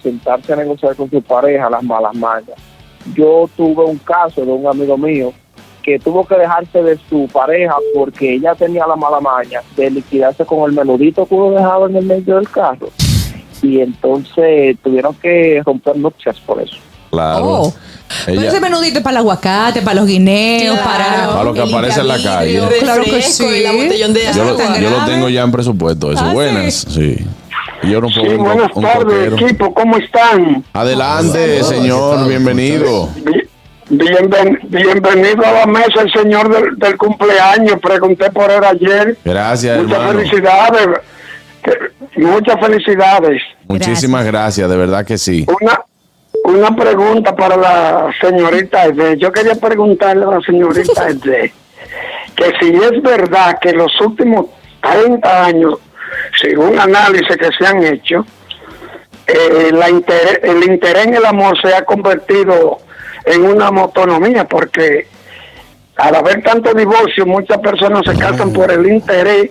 sentarse 0.01 0.53
a 0.53 0.55
negociar 0.55 0.95
con 0.95 1.09
su 1.09 1.21
pareja 1.21 1.69
las 1.69 1.83
malas 1.83 2.15
mañas. 2.15 2.55
Yo 3.15 3.49
tuve 3.55 3.85
un 3.85 3.97
caso 3.99 4.43
de 4.43 4.51
un 4.51 4.67
amigo 4.67 4.97
mío 4.97 5.31
que 5.83 5.99
tuvo 5.99 6.25
que 6.25 6.35
dejarse 6.35 6.83
de 6.83 6.97
su 7.09 7.29
pareja 7.31 7.75
porque 7.93 8.33
ella 8.33 8.55
tenía 8.55 8.85
la 8.85 8.97
mala 8.97 9.21
maña 9.21 9.61
de 9.77 9.89
liquidarse 9.89 10.45
con 10.45 10.69
el 10.69 10.75
menudito 10.75 11.25
que 11.25 11.35
uno 11.35 11.51
dejaba 11.51 11.87
en 11.87 11.95
el 11.95 12.05
medio 12.05 12.35
del 12.35 12.49
carro. 12.49 12.89
Y 13.61 13.79
entonces 13.79 14.77
tuvieron 14.83 15.15
que 15.15 15.61
romper 15.65 15.95
nupcias 15.95 16.39
por 16.41 16.61
eso. 16.61 16.77
Claro. 17.11 17.45
Oh. 17.45 17.73
Pero 18.25 18.39
Ella- 18.41 18.49
ese 18.49 18.61
menudito 18.61 18.99
es 18.99 19.03
para 19.03 19.15
el 19.15 19.17
aguacate, 19.17 19.81
para 19.81 19.95
los 19.95 20.07
guineos, 20.07 20.77
Claro. 20.77 20.89
para, 20.91 21.27
Para 21.31 21.43
lo 21.43 21.53
que 21.53 21.61
aparece 21.61 21.99
en 21.99 22.07
la 22.07 22.21
calle. 22.23 22.61
Claro 22.79 23.03
que 23.03 23.21
sí. 23.21 23.45
y 23.45 23.63
la 23.63 23.71
botellón 23.73 24.13
de 24.13 24.21
yo, 24.33 24.43
lo, 24.45 24.55
Tan 24.55 24.75
yo 24.81 24.89
lo 24.89 24.95
grave. 24.97 25.11
tengo 25.13 25.29
ya 25.29 25.41
en 25.43 25.51
presupuesto. 25.51 26.11
Eso. 26.13 26.23
Ah, 26.23 26.33
buenas. 26.33 26.73
Sí. 26.89 27.17
Yo 27.83 27.99
no 28.01 28.07
puedo 28.09 28.21
Sí, 28.31 28.35
un, 28.35 28.43
buenas 28.45 28.71
tardes, 28.73 29.33
equipo, 29.33 29.73
¿cómo 29.73 29.97
están? 29.97 30.63
Adelante, 30.73 31.57
Hola, 31.61 31.63
señor. 31.67 32.27
Bienvenido. 32.27 33.09
Bi- 33.17 33.47
bienven- 33.89 34.59
bienvenido 34.63 35.45
a 35.45 35.51
la 35.51 35.65
mesa, 35.67 36.01
el 36.03 36.11
señor 36.11 36.49
del, 36.49 36.77
del 36.77 36.97
cumpleaños. 36.97 37.77
Pregunté 37.81 38.31
por 38.31 38.49
él 38.49 38.63
ayer. 38.63 39.17
Gracias, 39.23 39.79
Muchas 39.83 39.99
hermano. 39.99 40.19
felicidades. 40.19 40.87
Muchas 42.15 42.59
felicidades. 42.59 43.41
Muchísimas 43.67 44.25
gracias, 44.25 44.69
de 44.69 44.77
verdad 44.77 45.05
que 45.05 45.17
sí. 45.17 45.45
Una, 45.61 45.79
una 46.55 46.75
pregunta 46.75 47.35
para 47.35 47.57
la 47.57 48.09
señorita 48.21 48.85
Ede. 48.85 49.17
Yo 49.17 49.31
quería 49.31 49.55
preguntarle 49.55 50.23
a 50.25 50.27
la 50.37 50.41
señorita 50.41 51.07
Ede 51.09 51.53
que 52.35 52.53
si 52.59 52.71
es 52.73 53.01
verdad 53.01 53.57
que 53.59 53.71
los 53.73 53.91
últimos 54.01 54.45
30 54.81 55.45
años, 55.45 55.75
según 56.39 56.77
análisis 56.79 57.35
que 57.35 57.49
se 57.57 57.65
han 57.65 57.83
hecho, 57.83 58.25
eh, 59.25 59.71
la 59.73 59.89
interés- 59.89 60.39
el 60.43 60.63
interés 60.71 61.07
en 61.07 61.15
el 61.15 61.25
amor 61.25 61.59
se 61.61 61.73
ha 61.73 61.83
convertido 61.83 62.77
en 63.25 63.43
una 63.43 63.71
monotonía 63.71 64.45
porque 64.47 65.07
al 65.97 66.15
haber 66.15 66.43
tanto 66.43 66.73
divorcio 66.73 67.25
muchas 67.25 67.57
personas 67.57 68.03
se 68.05 68.17
casan 68.17 68.53
por 68.53 68.71
el 68.71 68.85
interés 68.85 69.49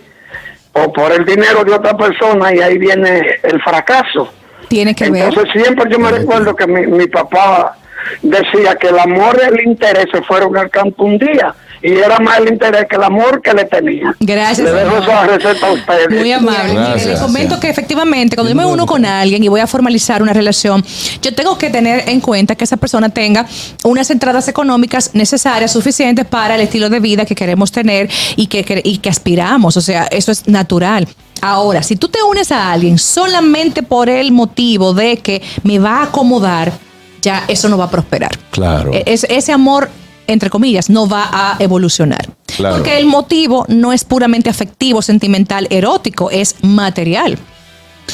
o 0.72 0.93
por 0.93 1.10
el 1.12 1.25
dinero 1.25 1.64
de 1.64 1.72
otra 1.75 1.96
persona 1.96 2.54
y 2.54 2.60
ahí 2.60 2.78
viene 2.78 3.40
el 3.43 3.60
fracaso. 3.62 4.32
Tiene 4.69 4.95
que 4.95 5.11
ver. 5.11 5.29
Entonces 5.29 5.63
siempre 5.63 5.91
yo 5.91 5.99
me 5.99 6.11
recuerdo 6.11 6.55
que 6.55 6.67
mi, 6.67 6.87
mi 6.87 7.07
papá 7.07 7.77
decía 8.23 8.77
que 8.77 8.89
el 8.89 8.99
amor 8.99 9.41
y 9.43 9.55
el 9.55 9.67
interés 9.67 10.06
se 10.13 10.23
fueron 10.23 10.56
al 10.56 10.70
campo 10.70 11.05
un 11.05 11.19
día 11.19 11.55
y 11.83 11.93
era 11.93 12.19
más 12.19 12.39
el 12.39 12.49
interés 12.49 12.87
que 12.89 12.97
el 12.97 13.03
amor 13.03 13.41
que 13.43 13.53
le 13.53 13.65
tenía. 13.65 14.15
Gracias, 14.21 14.67
Le 14.67 14.73
dejo 14.73 14.97
esa 14.99 15.25
receta 15.27 15.67
a 15.69 15.73
ustedes. 15.73 16.11
Muy 16.11 16.33
amable. 16.33 16.75
Gracias. 16.75 17.06
les 17.06 17.21
comento 17.21 17.61
que 17.61 17.69
efectivamente 17.69 18.37
cuando 18.37 18.51
yo 18.51 18.56
me 18.56 18.67
uno 18.67 18.87
con 18.87 19.05
alguien 19.05 19.43
y 19.45 19.49
voy 19.49 19.61
a 19.61 19.67
formalizar 19.67 20.23
una 20.23 20.33
relación, 20.33 20.85
yo 21.23 21.35
tengo 21.35 21.56
que 21.59 21.71
tener 21.71 22.09
en 22.09 22.21
cuenta 22.21 22.55
que 22.55 22.65
esa 22.65 22.77
persona 22.77 23.09
tenga 23.11 23.47
unas 23.85 24.11
entradas 24.11 24.49
económicas 24.49 25.11
necesarias, 25.15 25.73
suficientes 25.73 26.25
para 26.27 26.55
el 26.56 26.61
estilo 26.63 26.89
de 26.91 27.01
vida 27.01 27.25
que 27.25 27.35
queremos 27.35 27.71
tener 27.73 28.09
y 28.37 28.47
que, 28.49 28.65
que- 28.65 28.83
y 28.85 28.99
que 28.99 29.09
aspiramos. 29.09 29.77
O 29.77 29.81
sea, 29.81 30.05
eso 30.11 30.33
es 30.33 30.47
natural. 30.49 31.06
Ahora, 31.43 31.83
si 31.83 31.97
tú 31.97 32.09
te 32.09 32.23
unes 32.23 32.51
a 32.51 32.73
alguien 32.73 32.99
solamente 32.99 33.83
por 33.83 34.09
el 34.09 34.33
motivo 34.33 34.95
de 34.95 35.19
que 35.19 35.43
me 35.63 35.79
va 35.79 35.99
a 35.99 36.03
acomodar, 36.05 36.73
ya 37.21 37.45
eso 37.49 37.69
no 37.69 37.77
va 37.77 37.85
a 37.87 37.91
prosperar. 37.91 38.31
Claro. 38.51 38.93
E- 38.95 39.03
es- 39.06 39.27
ese 39.29 39.53
amor, 39.53 39.91
entre 40.27 40.51
comillas, 40.51 40.91
no 40.91 41.09
va 41.09 41.29
a 41.33 41.56
evolucionar. 41.59 42.29
Claro. 42.56 42.77
Porque 42.77 42.99
el 42.99 43.06
motivo 43.06 43.65
no 43.69 43.93
es 43.93 44.05
puramente 44.05 44.51
afectivo, 44.51 45.03
sentimental, 45.03 45.67
erótico, 45.71 46.31
es 46.31 46.56
material. 46.63 47.39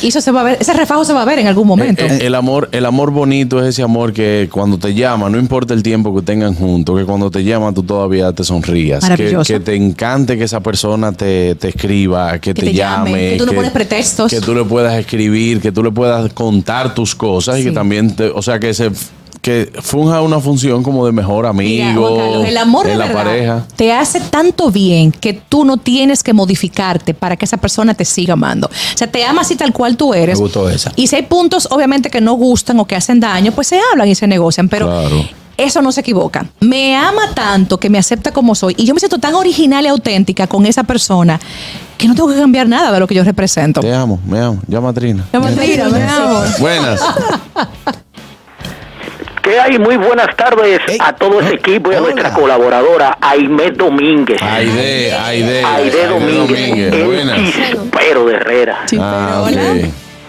Y 0.00 0.08
eso 0.08 0.20
se 0.20 0.32
va 0.32 0.40
a 0.40 0.44
ver, 0.44 0.58
ese 0.60 0.72
refajo 0.72 1.04
se 1.04 1.12
va 1.12 1.22
a 1.22 1.24
ver 1.24 1.38
en 1.38 1.46
algún 1.46 1.66
momento. 1.66 2.02
Eh, 2.02 2.08
eh, 2.10 2.26
el 2.26 2.34
amor, 2.34 2.68
el 2.72 2.86
amor 2.86 3.10
bonito 3.10 3.60
es 3.60 3.68
ese 3.68 3.82
amor 3.82 4.12
que 4.12 4.48
cuando 4.50 4.78
te 4.78 4.94
llama, 4.94 5.28
no 5.28 5.38
importa 5.38 5.74
el 5.74 5.82
tiempo 5.82 6.14
que 6.14 6.22
tengan 6.22 6.54
juntos, 6.54 6.98
que 6.98 7.04
cuando 7.04 7.30
te 7.30 7.44
llama 7.44 7.72
tú 7.74 7.82
todavía 7.82 8.32
te 8.32 8.42
sonrías. 8.42 9.04
Que, 9.44 9.60
te 9.60 9.76
encante 9.76 10.38
que 10.38 10.44
esa 10.44 10.60
persona 10.60 11.12
te, 11.12 11.54
te 11.56 11.68
escriba, 11.68 12.38
que, 12.38 12.54
te, 12.54 12.62
te 12.62 12.72
llame, 12.72 13.32
que 13.32 13.36
tú 13.38 13.46
no 13.46 13.52
pones 13.52 13.70
pretextos. 13.70 14.30
Que 14.30 14.40
tú 14.40 14.54
le 14.54 14.64
puedas 14.64 14.98
escribir, 14.98 15.60
que 15.60 15.70
tú 15.70 15.82
le 15.82 15.90
puedas 15.90 16.32
contar 16.32 16.94
tus 16.94 17.14
cosas 17.14 17.60
y 17.60 17.64
que 17.64 17.72
también, 17.72 18.16
te- 18.16 18.30
o 18.30 18.40
sea, 18.40 18.58
que 18.58 18.72
se 18.72 18.90
que 19.42 19.72
funja 19.82 20.22
una 20.22 20.38
función 20.40 20.82
como 20.84 21.04
de 21.04 21.10
mejor 21.12 21.52
Mira, 21.52 21.88
amigo 21.88 22.06
Juan 22.08 22.16
Carlos, 22.20 22.46
el 22.48 22.56
amor 22.56 22.86
de 22.86 22.94
la 22.96 23.06
verdad 23.06 23.24
pareja. 23.24 23.66
te 23.74 23.92
hace 23.92 24.20
tanto 24.20 24.70
bien 24.70 25.10
que 25.10 25.32
tú 25.34 25.64
no 25.64 25.76
tienes 25.78 26.22
que 26.22 26.32
modificarte 26.32 27.12
para 27.12 27.36
que 27.36 27.44
esa 27.44 27.56
persona 27.56 27.92
te 27.94 28.04
siga 28.04 28.34
amando. 28.34 28.68
O 28.68 28.96
sea, 28.96 29.10
te 29.10 29.24
ama 29.24 29.40
así 29.42 29.56
tal 29.56 29.72
cual 29.72 29.96
tú 29.96 30.14
eres. 30.14 30.38
Me 30.38 30.44
gustó 30.44 30.70
esa. 30.70 30.92
Y 30.94 31.08
si 31.08 31.16
hay 31.16 31.22
puntos, 31.22 31.66
obviamente, 31.72 32.08
que 32.08 32.20
no 32.20 32.34
gustan 32.34 32.78
o 32.78 32.84
que 32.86 32.94
hacen 32.94 33.18
daño, 33.18 33.50
pues 33.50 33.66
se 33.66 33.80
hablan 33.92 34.08
y 34.08 34.14
se 34.14 34.28
negocian. 34.28 34.68
Pero 34.68 34.86
Claro. 34.86 35.24
eso 35.56 35.82
no 35.82 35.90
se 35.90 36.02
equivoca. 36.02 36.46
Me 36.60 36.94
ama 36.94 37.34
tanto 37.34 37.78
que 37.80 37.90
me 37.90 37.98
acepta 37.98 38.30
como 38.30 38.54
soy. 38.54 38.74
Y 38.78 38.84
yo 38.86 38.94
me 38.94 39.00
siento 39.00 39.18
tan 39.18 39.34
original 39.34 39.84
y 39.84 39.88
auténtica 39.88 40.46
con 40.46 40.66
esa 40.66 40.84
persona 40.84 41.40
que 41.98 42.06
no 42.06 42.14
tengo 42.14 42.28
que 42.28 42.36
cambiar 42.36 42.68
nada 42.68 42.92
de 42.92 43.00
lo 43.00 43.08
que 43.08 43.14
yo 43.16 43.24
represento. 43.24 43.80
Te 43.80 43.92
amo, 43.92 44.20
me 44.24 44.38
amo. 44.38 44.60
Llama 44.68 44.90
a 44.90 44.92
Trina. 44.92 45.24
Me 45.32 45.40
mentira, 45.40 45.88
me 45.88 46.02
amo. 46.04 46.42
Buenas. 46.60 47.00
¿Qué 49.42 49.58
hay? 49.58 49.78
Muy 49.78 49.96
buenas 49.96 50.34
tardes 50.36 50.80
Ey, 50.88 50.98
a 51.00 51.12
todo 51.14 51.40
ese 51.40 51.48
hola, 51.50 51.56
equipo 51.58 51.92
y 51.92 51.96
a 51.96 52.00
nuestra 52.00 52.32
colaboradora 52.32 53.18
Aimé 53.20 53.72
Domínguez. 53.72 54.40
Aide, 54.40 55.12
Aide. 55.12 55.64
Aide 55.64 56.06
Domínguez, 56.06 57.52
chispero 57.52 58.24
de 58.26 58.34
Herrera. 58.36 58.84
Ah, 59.00 59.44
pero. 59.48 59.62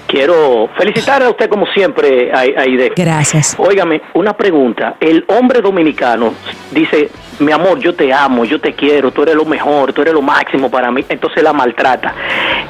Quiero 0.08 0.70
felicitar 0.78 1.24
a 1.24 1.30
usted 1.30 1.50
como 1.50 1.66
siempre, 1.68 2.32
Ai- 2.34 2.54
Aide. 2.56 2.92
Gracias. 2.96 3.56
Óigame, 3.58 4.00
una 4.14 4.34
pregunta. 4.34 4.96
El 5.00 5.26
hombre 5.28 5.60
dominicano 5.62 6.34
dice, 6.72 7.10
mi 7.40 7.52
amor, 7.52 7.80
yo 7.80 7.94
te 7.96 8.12
amo, 8.14 8.46
yo 8.46 8.60
te 8.60 8.74
quiero, 8.74 9.12
tú 9.12 9.24
eres 9.24 9.36
lo 9.36 9.46
mejor, 9.46 9.94
tú 9.94 10.02
eres 10.02 10.14
lo 10.14 10.22
máximo 10.22 10.70
para 10.70 10.92
mí, 10.92 11.04
entonces 11.10 11.44
la 11.44 11.54
maltrata. 11.54 12.14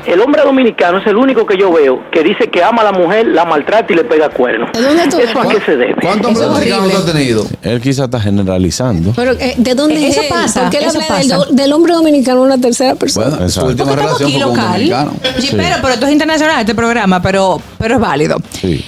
El 0.06 0.20
hombre 0.22 0.42
dominicano 0.44 0.98
es 0.98 1.08
el 1.08 1.16
único 1.16 1.46
que 1.46 1.58
yo 1.58 1.72
veo 1.72 2.04
que 2.12 2.24
dice 2.24 2.48
que 2.50 2.64
ama 2.64 2.82
a 2.82 2.86
la 2.86 2.92
mujer, 2.92 3.28
la 3.28 3.46
maltrata 3.46 3.92
y 3.94 3.96
le 3.96 4.04
pega 4.04 4.30
cuernos. 4.30 4.72
¿De 4.74 4.82
dónde 4.82 5.08
tú 5.08 5.18
¿Eso 5.20 5.40
a 5.40 5.48
qué 5.48 5.62
se 5.62 5.78
debe? 5.78 5.96
¿Cuántos 6.02 6.32
hombres 6.40 6.70
dominicanos 6.70 6.92
tú 6.92 6.98
has 6.98 7.06
tenido? 7.14 7.46
Él 7.62 7.82
quizá 7.82 8.06
está 8.06 8.20
generalizando. 8.20 9.14
Pero, 9.16 9.32
eh, 9.34 9.54
¿de 9.58 9.76
dónde 9.76 9.96
Eso 10.08 10.20
es 10.22 10.26
él? 10.28 10.30
pasa, 10.30 10.62
¿Por 10.62 10.70
qué 10.72 10.78
él 10.80 10.86
habla 10.86 11.00
del, 11.00 11.30
pasa. 11.30 11.46
del 11.52 11.74
hombre 11.74 11.94
dominicano 11.94 12.42
una 12.42 12.58
tercera 12.58 12.96
persona? 12.96 13.28
Bueno, 13.30 13.38
su 13.50 13.60
Exacto. 13.62 13.70
última 13.70 13.88
Porque 13.90 14.02
estamos 14.02 14.20
relación 14.20 14.44
aquí 14.44 14.88
local. 14.90 15.22
Sí, 15.40 15.48
Sí. 15.48 15.56
pero, 15.56 15.76
pero 15.82 15.94
esto 15.94 16.06
es 16.08 16.12
internacional, 16.12 16.60
este 16.60 16.76
programa, 16.76 17.22
pero, 17.22 17.62
pero 17.78 17.96
es 17.96 18.00
válido. 18.02 18.38
Sí. 18.52 18.84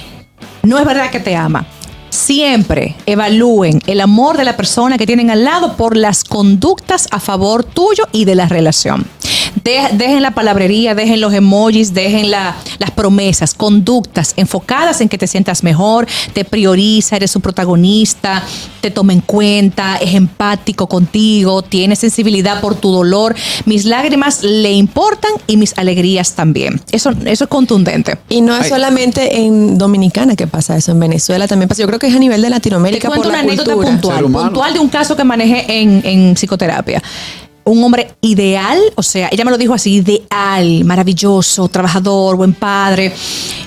No 0.63 0.79
es 0.79 0.85
verdad 0.85 1.09
que 1.11 1.19
te 1.19 1.35
ama. 1.35 1.65
Siempre 2.25 2.95
evalúen 3.05 3.83
el 3.85 4.01
amor 4.01 4.35
de 4.35 4.45
la 4.45 4.57
persona 4.57 4.97
que 4.97 5.05
tienen 5.05 5.29
al 5.29 5.43
lado 5.43 5.77
por 5.77 5.95
las 5.95 6.23
conductas 6.23 7.07
a 7.11 7.19
favor 7.19 7.63
tuyo 7.63 8.05
y 8.11 8.25
de 8.25 8.33
la 8.33 8.47
relación. 8.47 9.05
De- 9.63 9.89
dejen 9.93 10.21
la 10.21 10.31
palabrería, 10.31 10.95
dejen 10.95 11.21
los 11.21 11.33
emojis, 11.33 11.93
dejen 11.93 12.31
la- 12.31 12.55
las 12.79 12.91
promesas, 12.91 13.53
conductas 13.53 14.33
enfocadas 14.37 15.01
en 15.01 15.09
que 15.09 15.17
te 15.17 15.27
sientas 15.27 15.63
mejor, 15.63 16.07
te 16.33 16.43
prioriza, 16.45 17.15
eres 17.15 17.31
su 17.31 17.39
protagonista, 17.41 18.43
te 18.81 18.91
toma 18.91 19.13
en 19.13 19.21
cuenta, 19.21 19.97
es 19.97 20.13
empático 20.13 20.87
contigo, 20.87 21.61
tiene 21.61 21.95
sensibilidad 21.95 22.61
por 22.61 22.75
tu 22.75 22.91
dolor. 22.91 23.35
Mis 23.65 23.85
lágrimas 23.85 24.43
le 24.43 24.73
importan 24.73 25.31
y 25.47 25.57
mis 25.57 25.77
alegrías 25.77 26.33
también. 26.33 26.81
Eso, 26.91 27.11
eso 27.25 27.43
es 27.45 27.49
contundente. 27.49 28.17
Y 28.29 28.41
no 28.41 28.55
es 28.55 28.63
Ay. 28.63 28.69
solamente 28.69 29.37
en 29.39 29.77
Dominicana 29.77 30.35
que 30.35 30.47
pasa 30.47 30.75
eso, 30.77 30.91
en 30.91 30.99
Venezuela 30.99 31.47
también 31.47 31.69
pasa. 31.69 31.81
Yo 31.81 31.87
creo 31.87 31.99
que 31.99 32.07
es 32.07 32.15
a 32.15 32.19
nivel 32.19 32.41
de 32.41 32.47
Te 32.47 32.51
Latinoamérica 32.51 33.07
cuento 33.07 33.23
por 33.23 33.31
una 33.31 33.37
la 33.43 33.43
anécdota 33.47 33.73
cultura. 33.73 33.91
puntual, 34.19 34.23
puntual 34.45 34.73
de 34.73 34.79
un 34.79 34.89
caso 34.89 35.15
que 35.15 35.23
manejé 35.23 35.65
en, 35.81 36.01
en 36.05 36.33
psicoterapia. 36.35 37.01
Un 37.65 37.83
hombre 37.83 38.11
ideal, 38.21 38.79
o 38.95 39.01
sea, 39.01 39.27
ella 39.31 39.43
me 39.43 39.49
lo 39.49 39.57
dijo 39.57 39.73
así, 39.73 39.95
ideal, 39.95 40.83
maravilloso, 40.85 41.67
trabajador, 41.67 42.35
buen 42.35 42.53
padre, 42.53 43.11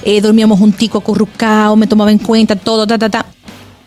eh, 0.05 0.21
dormíamos 0.21 0.59
juntico, 0.59 0.99
acurrucado, 0.99 1.75
me 1.75 1.89
tomaba 1.89 2.13
en 2.13 2.19
cuenta 2.19 2.55
todo, 2.55 2.87
ta, 2.87 2.97
ta, 2.97 3.09
ta. 3.09 3.27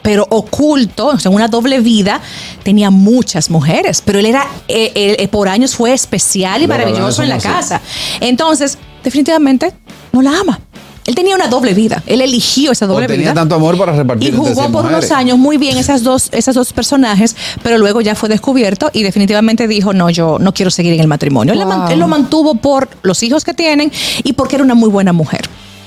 Pero 0.02 0.28
oculto, 0.30 1.08
o 1.08 1.20
sea, 1.20 1.32
una 1.32 1.48
doble 1.48 1.80
vida, 1.80 2.20
tenía 2.64 2.90
muchas 2.90 3.50
mujeres, 3.50 4.02
pero 4.04 4.20
él 4.20 4.26
era, 4.26 4.46
eh, 4.68 4.92
él, 4.96 5.16
eh, 5.18 5.28
por 5.30 5.48
años 5.48 5.76
fue 5.76 5.94
especial 5.94 6.62
y 6.62 6.68
Los 6.68 6.78
maravilloso 6.78 7.24
en 7.24 7.30
la 7.30 7.38
casa. 7.38 7.80
Entonces, 8.20 8.78
definitivamente, 9.04 9.72
no 10.12 10.22
la 10.22 10.38
ama. 10.40 10.60
Él 11.06 11.16
tenía 11.16 11.36
una 11.36 11.48
doble 11.48 11.74
vida, 11.74 12.04
él 12.06 12.22
eligió 12.22 12.72
esa 12.72 12.86
O 12.86 12.90
doble 12.90 13.08
tenía 13.08 13.22
vida. 13.28 13.34
tanto 13.34 13.56
amor 13.56 13.78
para 13.78 13.94
repartir 13.96 14.34
Y 14.34 14.38
jugó 14.38 14.70
por 14.72 14.86
unos 14.86 15.10
años 15.12 15.38
muy 15.38 15.58
bien 15.58 15.78
esas 15.78 16.04
dos, 16.04 16.30
esas 16.32 16.54
dos 16.56 16.74
personajes, 16.74 17.36
pero 17.64 17.78
luego 17.80 18.02
ya 18.02 18.14
fue 18.16 18.30
descubierto 18.30 18.90
y 18.94 19.02
definitivamente 19.04 19.68
dijo, 19.68 19.94
no, 19.94 20.10
yo 20.12 20.38
no 20.40 20.54
quiero 20.54 20.70
seguir 20.70 20.94
en 20.94 21.00
el 21.00 21.08
matrimonio. 21.08 21.54
Él, 21.54 21.60
la 21.60 21.66
man- 21.66 21.82
Wow. 21.82 21.92
él 21.92 22.00
lo 22.00 22.08
mantuvo 22.08 22.56
por 22.56 22.88
los 23.02 23.24
hijos 23.24 23.44
que 23.44 23.54
tienen 23.56 23.92
y 24.24 24.34
porque 24.34 24.56
era 24.58 24.64
una 24.64 24.76
muy 24.76 24.90
buena 24.90 25.12
mujer. 25.14 25.42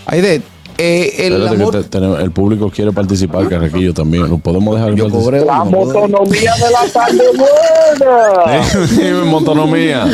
Aide, 0.07 0.43
eh, 0.79 1.27
el 1.27 1.47
amor... 1.47 1.85
te- 1.85 2.31
público 2.31 2.71
quiere 2.71 2.93
participar, 2.93 3.49
Carraquillo 3.49 3.93
también. 3.95 4.29
¿Lo 4.29 4.39
podemos 4.39 4.75
dejar 4.77 4.95
Yo 4.95 5.09
cobré 5.09 5.45
La 5.45 5.63
¿puedo? 5.65 5.87
motonomía 5.87 6.53
de 6.55 6.71
la 6.73 6.93
tarde 6.93 7.23
buena. 7.37 8.87
Dime, 8.91 9.25
Montonomía. 9.25 10.07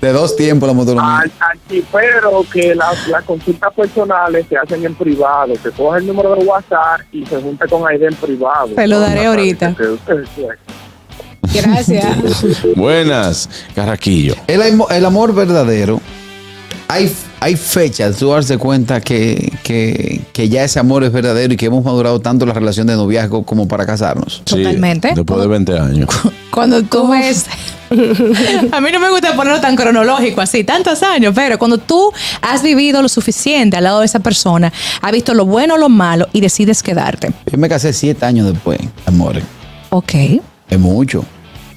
De 0.00 0.12
dos 0.12 0.36
tiempos 0.36 0.66
la 0.68 0.72
motonomía. 0.74 1.18
Al, 1.18 1.32
al 1.40 1.58
chipero 1.68 2.44
que 2.52 2.74
las, 2.74 3.06
las 3.08 3.24
consultas 3.24 3.72
personales 3.74 4.46
se 4.48 4.56
hacen 4.56 4.84
en 4.84 4.94
privado, 4.94 5.52
que 5.62 5.70
coge 5.70 5.98
el 5.98 6.06
número 6.06 6.34
de 6.34 6.44
WhatsApp 6.44 7.00
y 7.12 7.26
se 7.26 7.40
junta 7.40 7.66
con 7.66 7.86
Aide 7.86 8.06
en 8.06 8.14
privado. 8.14 8.68
Te 8.74 8.86
lo 8.86 9.00
daré 9.00 9.24
No, 9.24 9.30
ahorita. 9.30 9.74
Gracias. 11.52 12.06
Buenas, 12.76 13.48
Carraquillo. 13.74 14.34
El, 14.46 14.80
el 14.90 15.04
amor 15.04 15.34
verdadero, 15.34 16.00
hay, 16.88 17.12
hay 17.40 17.56
fechas, 17.56 18.16
tú 18.16 18.30
darse 18.30 18.58
cuenta 18.58 19.00
que, 19.00 19.52
que, 19.62 20.20
que 20.32 20.48
ya 20.48 20.64
ese 20.64 20.78
amor 20.78 21.04
es 21.04 21.12
verdadero 21.12 21.54
y 21.54 21.56
que 21.56 21.66
hemos 21.66 21.84
madurado 21.84 22.20
tanto 22.20 22.46
la 22.46 22.52
relación 22.52 22.86
de 22.86 22.96
noviazgo 22.96 23.44
como 23.44 23.68
para 23.68 23.86
casarnos. 23.86 24.42
Sí, 24.44 24.56
Totalmente. 24.56 25.12
después 25.14 25.40
de 25.40 25.46
20 25.46 25.78
años. 25.78 26.08
Cuando 26.50 26.82
tú 26.82 27.08
ves... 27.08 27.46
A 28.70 28.80
mí 28.82 28.90
no 28.92 29.00
me 29.00 29.08
gusta 29.08 29.34
ponerlo 29.34 29.62
tan 29.62 29.74
cronológico 29.74 30.42
así, 30.42 30.62
tantos 30.62 31.02
años, 31.02 31.32
pero 31.34 31.58
cuando 31.58 31.78
tú 31.78 32.12
has 32.42 32.62
vivido 32.62 33.00
lo 33.00 33.08
suficiente 33.08 33.78
al 33.78 33.84
lado 33.84 34.00
de 34.00 34.04
esa 34.04 34.18
persona, 34.18 34.70
has 35.00 35.10
visto 35.10 35.32
lo 35.32 35.46
bueno 35.46 35.74
o 35.74 35.78
lo 35.78 35.88
malo 35.88 36.28
y 36.34 36.42
decides 36.42 36.82
quedarte. 36.82 37.32
Yo 37.50 37.56
me 37.56 37.66
casé 37.66 37.94
siete 37.94 38.26
años 38.26 38.52
después, 38.52 38.78
amores. 39.06 39.42
Ok. 39.88 40.14
Es 40.68 40.78
mucho. 40.78 41.24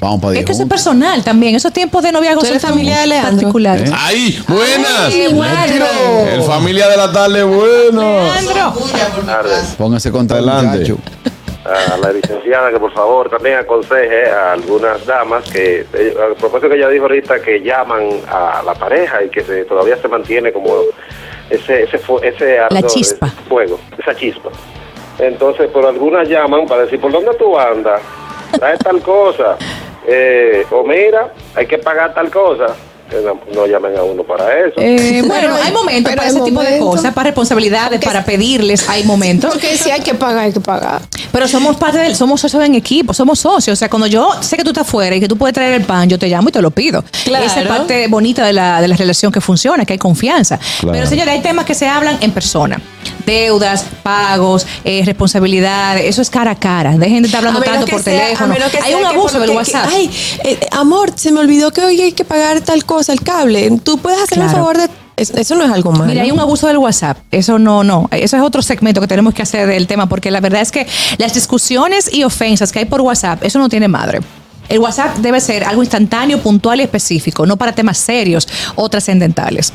Vamos 0.02 0.20
para 0.20 0.40
Es 0.40 0.46
que 0.46 0.52
eso 0.52 0.64
es 0.64 0.68
personal 0.70 1.24
también. 1.24 1.54
Esos 1.54 1.72
tiempos 1.72 2.02
de 2.02 2.12
noviazgo 2.12 2.42
¿Tú 2.42 2.48
eres 2.48 2.60
son 2.60 2.72
familia 2.72 3.02
de 3.02 3.08
Leandro? 3.08 3.34
particulares. 3.42 3.88
¿Eh? 3.92 3.94
¡Ay! 3.96 4.44
¡Buenas! 4.48 5.00
Ay, 5.06 5.28
bueno. 5.32 6.28
El 6.34 6.42
familia 6.42 6.88
de 6.90 6.98
la 6.98 7.12
tarde, 7.12 7.44
bueno. 7.44 8.02
Leandro. 8.02 8.74
Póngase 9.78 10.12
contra 10.12 10.40
el 10.40 10.50
Adelante. 10.50 10.96
a 11.64 11.98
la 11.98 12.12
licenciada 12.12 12.72
que 12.72 12.80
por 12.80 12.92
favor 12.94 13.30
también 13.30 13.60
aconseje 13.60 14.28
a 14.32 14.54
algunas 14.54 15.06
damas 15.06 15.48
que, 15.52 15.86
eh, 15.94 16.16
a 16.20 16.34
propósito 16.36 16.68
que 16.70 16.78
ella 16.78 16.90
dijo 16.90 17.04
ahorita 17.04 17.40
que 17.40 17.62
llaman 17.62 18.10
a 18.28 18.64
la 18.66 18.74
pareja 18.74 19.24
y 19.24 19.30
que 19.30 19.44
se, 19.44 19.66
todavía 19.66 19.98
se 20.02 20.08
mantiene 20.08 20.52
como 20.52 20.74
ese 21.52 21.84
ese, 21.84 22.00
ese 22.24 22.60
ardor, 22.60 22.88
chispa. 22.88 23.28
ese 23.28 23.36
fuego, 23.48 23.80
esa 24.00 24.16
chispa. 24.16 24.50
Entonces, 25.20 25.70
por 25.70 25.86
algunas 25.86 26.28
llaman 26.28 26.66
para 26.66 26.86
decir, 26.86 27.00
¿por 27.00 27.12
dónde 27.12 27.30
tú 27.38 27.56
andas? 27.60 28.02
Trae 28.58 28.78
tal 28.80 29.00
cosa. 29.04 29.56
Eh, 30.08 30.66
o 30.72 30.84
mira, 30.84 31.32
hay 31.56 31.68
que 31.68 31.78
pagar 31.78 32.14
tal 32.14 32.30
cosa. 32.32 32.76
No, 33.54 33.66
llamen 33.68 33.98
a 33.98 34.04
uno 34.04 34.24
para 34.24 34.46
eso. 34.68 34.76
Eh, 34.80 35.22
bueno, 35.28 35.50
Pero- 35.54 35.64
hay 35.64 35.72
momentos 35.72 36.14
para 36.14 36.24
hay 36.24 36.30
ese 36.36 36.42
tipo 36.42 36.62
de 36.62 36.80
cosas, 36.80 37.14
para 37.14 37.26
responsabilidades, 37.30 37.92
Porque- 38.00 38.06
para 38.06 38.24
pedirles, 38.24 38.88
hay 38.90 39.04
momentos. 39.04 39.52
Porque 39.52 39.78
si 39.78 39.92
hay 39.92 40.02
que 40.02 40.14
pagar, 40.14 40.46
hay 40.46 40.54
que 40.54 40.60
pagar. 40.62 41.02
Pero 41.32 41.48
somos 41.48 41.76
parte 41.78 41.98
del, 41.98 42.16
somos 42.16 42.42
socios 42.42 42.64
en 42.64 42.76
equipo, 42.76 43.14
somos 43.14 43.40
socios. 43.40 43.78
O 43.78 43.80
sea, 43.80 43.90
cuando 43.90 44.08
yo 44.08 44.32
sé 44.42 44.58
que 44.58 44.64
tú 44.64 44.70
estás 44.72 44.88
fuera 44.88 45.16
y 45.16 45.20
que 45.20 45.28
tú 45.28 45.38
puedes 45.38 45.54
traer 45.54 45.74
el 45.74 45.84
pan, 45.84 46.08
yo 46.10 46.18
te 46.20 46.28
llamo 46.28 46.50
y 46.50 46.52
te 46.52 46.62
lo 46.62 46.72
pido. 46.72 47.04
Claro. 47.26 47.46
Esa 47.46 47.62
es 47.62 47.68
parte 47.68 48.08
bonita 48.08 48.46
de 48.46 48.54
la, 48.54 48.82
de 48.82 48.88
la 48.88 48.96
relación 48.96 49.32
que 49.32 49.42
funciona, 49.42 49.86
que 49.86 49.94
hay 49.94 50.00
confianza. 50.00 50.58
Claro. 50.80 50.94
Pero 50.94 51.08
señores, 51.08 51.34
hay 51.34 51.42
temas 51.42 51.66
que 51.66 51.74
se 51.76 51.88
hablan 51.88 52.18
en 52.22 52.32
persona. 52.32 52.82
Deudas, 53.26 53.86
pagos, 54.04 54.66
eh, 54.84 55.04
responsabilidades, 55.06 56.06
eso 56.06 56.22
es 56.22 56.30
cara 56.30 56.52
a 56.52 56.56
cara. 56.60 56.92
Dejen 56.98 57.22
de 57.22 57.28
estar 57.28 57.40
hablando 57.40 57.62
tanto 57.62 57.88
por 57.88 58.02
sea- 58.02 58.24
teléfono. 58.24 58.54
Hay 58.84 58.90
sea 58.92 58.98
un 58.98 59.06
abuso 59.06 59.40
del 59.40 59.50
que- 59.52 59.56
WhatsApp. 59.56 59.88
ay, 59.92 60.10
eh, 60.44 60.60
amor, 60.72 61.12
se 61.16 61.32
me 61.32 61.40
olvidó 61.40 61.72
que 61.72 61.82
hoy 61.84 62.02
hay 62.02 62.12
que 62.14 62.26
pagar 62.26 62.62
tal 62.62 62.84
cosa, 62.86 63.01
el 63.10 63.22
cable. 63.22 63.80
Tú 63.84 63.98
puedes 63.98 64.22
hacerme 64.22 64.46
el 64.46 64.50
Claro. 64.52 64.66
favor 64.66 64.78
de. 64.78 64.90
es- 65.18 65.32
Eso 65.32 65.56
no 65.56 65.64
es 65.64 65.72
algo 65.72 65.92
malo. 65.92 66.06
Mira, 66.06 66.24
hay 66.24 66.32
un 66.32 66.40
abuso 66.40 66.68
del 66.68 66.78
WhatsApp. 66.78 67.18
Eso 67.32 67.60
no, 67.60 67.84
no. 67.84 68.08
Eso 68.12 68.38
es 68.38 68.44
otro 68.44 68.62
segmento 68.62 69.00
que 69.02 69.08
tenemos 69.08 69.34
que 69.34 69.42
hacer 69.44 69.68
del 69.68 69.88
tema, 69.88 70.08
porque 70.08 70.32
la 70.32 70.40
verdad 70.40 70.62
es 70.62 70.72
que 70.72 70.88
las 71.18 71.34
discusiones 71.34 72.12
y 72.14 72.24
ofensas 72.24 72.72
que 72.72 72.80
hay 72.80 72.86
por 72.86 73.02
WhatsApp, 73.02 73.44
eso 73.44 73.60
no 73.60 73.70
tiene 73.70 73.88
madre. 73.88 74.20
El 74.70 74.80
WhatsApp 74.80 75.18
debe 75.18 75.42
ser 75.42 75.66
algo 75.66 75.84
instantáneo, 75.84 76.40
puntual 76.40 76.80
y 76.80 76.84
específico, 76.84 77.46
no 77.46 77.58
para 77.58 77.74
temas 77.74 77.98
serios 77.98 78.48
o 78.76 78.88
trascendentales. 78.88 79.74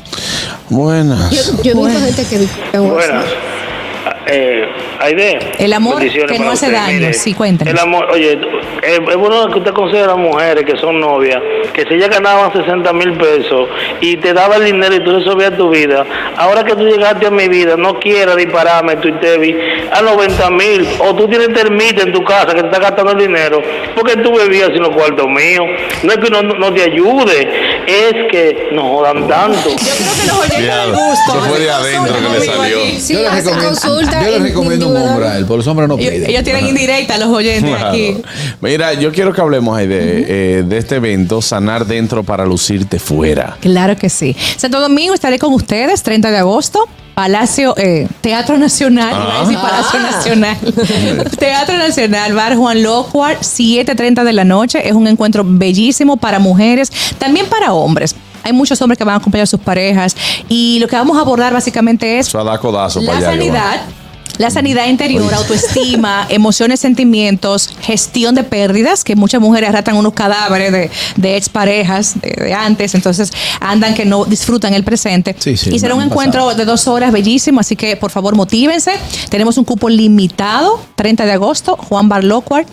Buenas. 0.69 1.29
Yo, 1.29 1.41
yo 1.63 1.71
he 1.71 1.85
visto 1.85 2.05
gente 2.05 2.25
que 2.71 2.77
Buenas. 2.79 3.25
Eh, 4.29 4.67
Aide. 4.99 5.39
El 5.59 5.73
amor 5.73 5.99
que 5.99 6.39
no 6.39 6.51
hace 6.51 6.65
usted. 6.65 6.77
daño, 6.77 6.93
Mire, 6.93 7.13
sí, 7.13 7.33
cuéntenos. 7.33 7.73
El 7.73 7.79
amor, 7.79 8.07
oye, 8.11 8.39
es, 8.81 8.99
es 8.99 9.15
bueno 9.17 9.47
que 9.51 9.59
usted 9.59 9.73
considere 9.73 10.05
a 10.05 10.07
las 10.07 10.17
mujeres 10.17 10.65
que 10.65 10.77
son 10.77 10.99
novias, 10.99 11.41
que 11.73 11.83
si 11.83 11.95
ellas 11.95 12.09
ganaban 12.09 12.51
60 12.51 12.91
mil 12.93 13.13
pesos 13.13 13.69
y 14.01 14.17
te 14.17 14.33
daba 14.33 14.57
el 14.57 14.65
dinero 14.65 14.95
y 14.95 15.03
tú 15.03 15.11
resolvías 15.11 15.55
tu 15.55 15.69
vida, 15.69 16.05
ahora 16.35 16.63
que 16.63 16.75
tú 16.75 16.85
llegaste 16.85 17.27
a 17.27 17.31
mi 17.31 17.47
vida, 17.47 17.75
no 17.77 17.99
quieras 17.99 18.35
dispararme 18.35 18.97
tu 18.97 19.11
Tevi 19.19 19.55
a 19.91 20.01
90 20.01 20.49
mil, 20.51 20.87
o 20.99 21.15
tú 21.15 21.27
tienes 21.27 21.53
termita 21.53 22.03
en 22.03 22.11
tu 22.11 22.23
casa 22.23 22.47
que 22.47 22.61
te 22.61 22.67
está 22.67 22.79
gastando 22.79 23.11
el 23.11 23.19
dinero, 23.19 23.61
porque 23.95 24.17
tú 24.17 24.35
bebías 24.35 24.69
sin 24.73 24.81
los 24.81 24.89
cuartos 24.89 25.27
míos. 25.27 25.65
No 26.03 26.11
es 26.11 26.17
que 26.17 26.29
no, 26.29 26.41
no 26.41 26.73
te 26.73 26.83
ayude, 26.83 27.49
es 27.87 28.13
que 28.31 28.69
no 28.73 28.89
jodan 28.89 29.27
tanto. 29.27 29.69
Yo 29.69 29.75
creo 29.75 30.13
que 30.21 30.27
los 30.27 30.39
oyentes 30.39 30.75
del 30.75 30.91
gusto. 30.91 31.31
eso 31.31 31.41
fue 31.49 31.59
de 31.59 31.71
adentro 31.71 32.15
que 32.15 32.39
le 32.39 32.45
salió. 32.45 32.77
Sí, 32.99 33.25
hace 33.25 33.51
consulta 33.51 34.16
yo 34.25 34.31
le 34.31 34.39
recomiendo 34.39 34.87
un 34.89 34.97
hombre 34.97 35.27
a 35.27 35.37
él, 35.37 35.45
porque 35.45 35.57
los 35.57 35.67
hombres 35.67 35.87
no 35.89 35.97
piden. 35.97 36.29
ellos 36.29 36.43
tienen 36.43 36.67
indirecta 36.67 37.17
los 37.17 37.27
oyentes 37.29 37.69
Claro. 37.69 37.89
aquí. 37.89 38.17
Mira, 38.61 38.93
yo 38.93 39.11
quiero 39.11 39.33
que 39.33 39.41
hablemos 39.41 39.77
ahí 39.77 39.87
de, 39.87 40.25
eh, 40.59 40.63
de 40.63 40.77
este 40.77 40.95
evento, 40.95 41.41
Sanar 41.41 41.85
Dentro 41.85 42.23
para 42.23 42.45
Lucirte 42.45 42.99
Fuera. 42.99 43.57
Claro 43.59 43.95
que 43.97 44.09
sí. 44.09 44.35
Santo 44.57 44.79
Domingo 44.79 45.13
estaré 45.13 45.39
con 45.39 45.53
ustedes 45.53 46.03
30 46.03 46.31
de 46.31 46.37
agosto. 46.37 46.87
Palacio, 47.15 47.73
eh, 47.77 48.07
Teatro 48.21 48.59
Nacional, 48.59 49.09
iba 49.11 49.37
a 49.37 49.41
decir 49.41 49.57
Palacio 49.57 49.99
Nacional. 49.99 50.57
Teatro 51.39 51.75
Nacional, 51.75 52.33
Bar 52.33 52.55
Juan 52.55 52.83
Locuar, 52.83 53.39
7.30 53.39 54.23
de 54.23 54.33
la 54.33 54.43
noche. 54.43 54.87
Es 54.87 54.93
un 54.93 55.07
encuentro 55.07 55.43
bellísimo 55.43 56.17
para 56.17 56.37
mujeres, 56.37 56.91
también 57.17 57.47
para 57.47 57.73
hombres. 57.73 58.15
Hay 58.43 58.53
muchos 58.53 58.79
hombres 58.83 58.99
que 58.99 59.03
van 59.03 59.15
a 59.15 59.17
acompañar 59.17 59.43
a 59.43 59.47
sus 59.47 59.59
parejas 59.59 60.15
y 60.47 60.77
lo 60.79 60.87
que 60.87 60.95
vamos 60.95 61.17
a 61.17 61.21
abordar 61.21 61.53
básicamente 61.53 62.19
es 62.19 62.27
Eso 62.27 62.43
da 62.43 62.57
codazo 62.59 63.01
la 63.01 63.11
para 63.13 63.29
allá. 63.31 63.51
va. 63.51 63.73
La 64.37 64.49
sanidad 64.49 64.87
interior, 64.87 65.33
autoestima, 65.33 66.25
emociones, 66.29 66.79
sentimientos, 66.79 67.69
gestión 67.81 68.35
de 68.35 68.43
pérdidas, 68.43 69.03
que 69.03 69.15
muchas 69.15 69.41
mujeres 69.41 69.69
arrastran 69.69 69.97
unos 69.97 70.13
cadáveres 70.13 70.71
de, 70.71 70.91
de 71.15 71.37
exparejas 71.37 72.19
de, 72.21 72.29
de 72.29 72.53
antes, 72.53 72.95
entonces 72.95 73.31
andan 73.59 73.93
que 73.93 74.05
no 74.05 74.25
disfrutan 74.25 74.73
el 74.73 74.83
presente. 74.83 75.35
Sí, 75.39 75.57
sí, 75.57 75.71
y 75.73 75.79
será 75.79 75.95
un 75.95 76.03
encuentro 76.03 76.41
pasado. 76.41 76.57
de 76.57 76.65
dos 76.65 76.87
horas 76.87 77.11
bellísimo, 77.11 77.59
así 77.59 77.75
que 77.75 77.95
por 77.95 78.11
favor 78.11 78.35
motívense. 78.35 78.91
Tenemos 79.29 79.57
un 79.57 79.63
cupo 79.63 79.89
limitado, 79.89 80.79
30 80.95 81.25
de 81.25 81.31
agosto, 81.31 81.77
Juan 81.77 82.09
Bar 82.09 82.23
Locuart, 82.23 82.67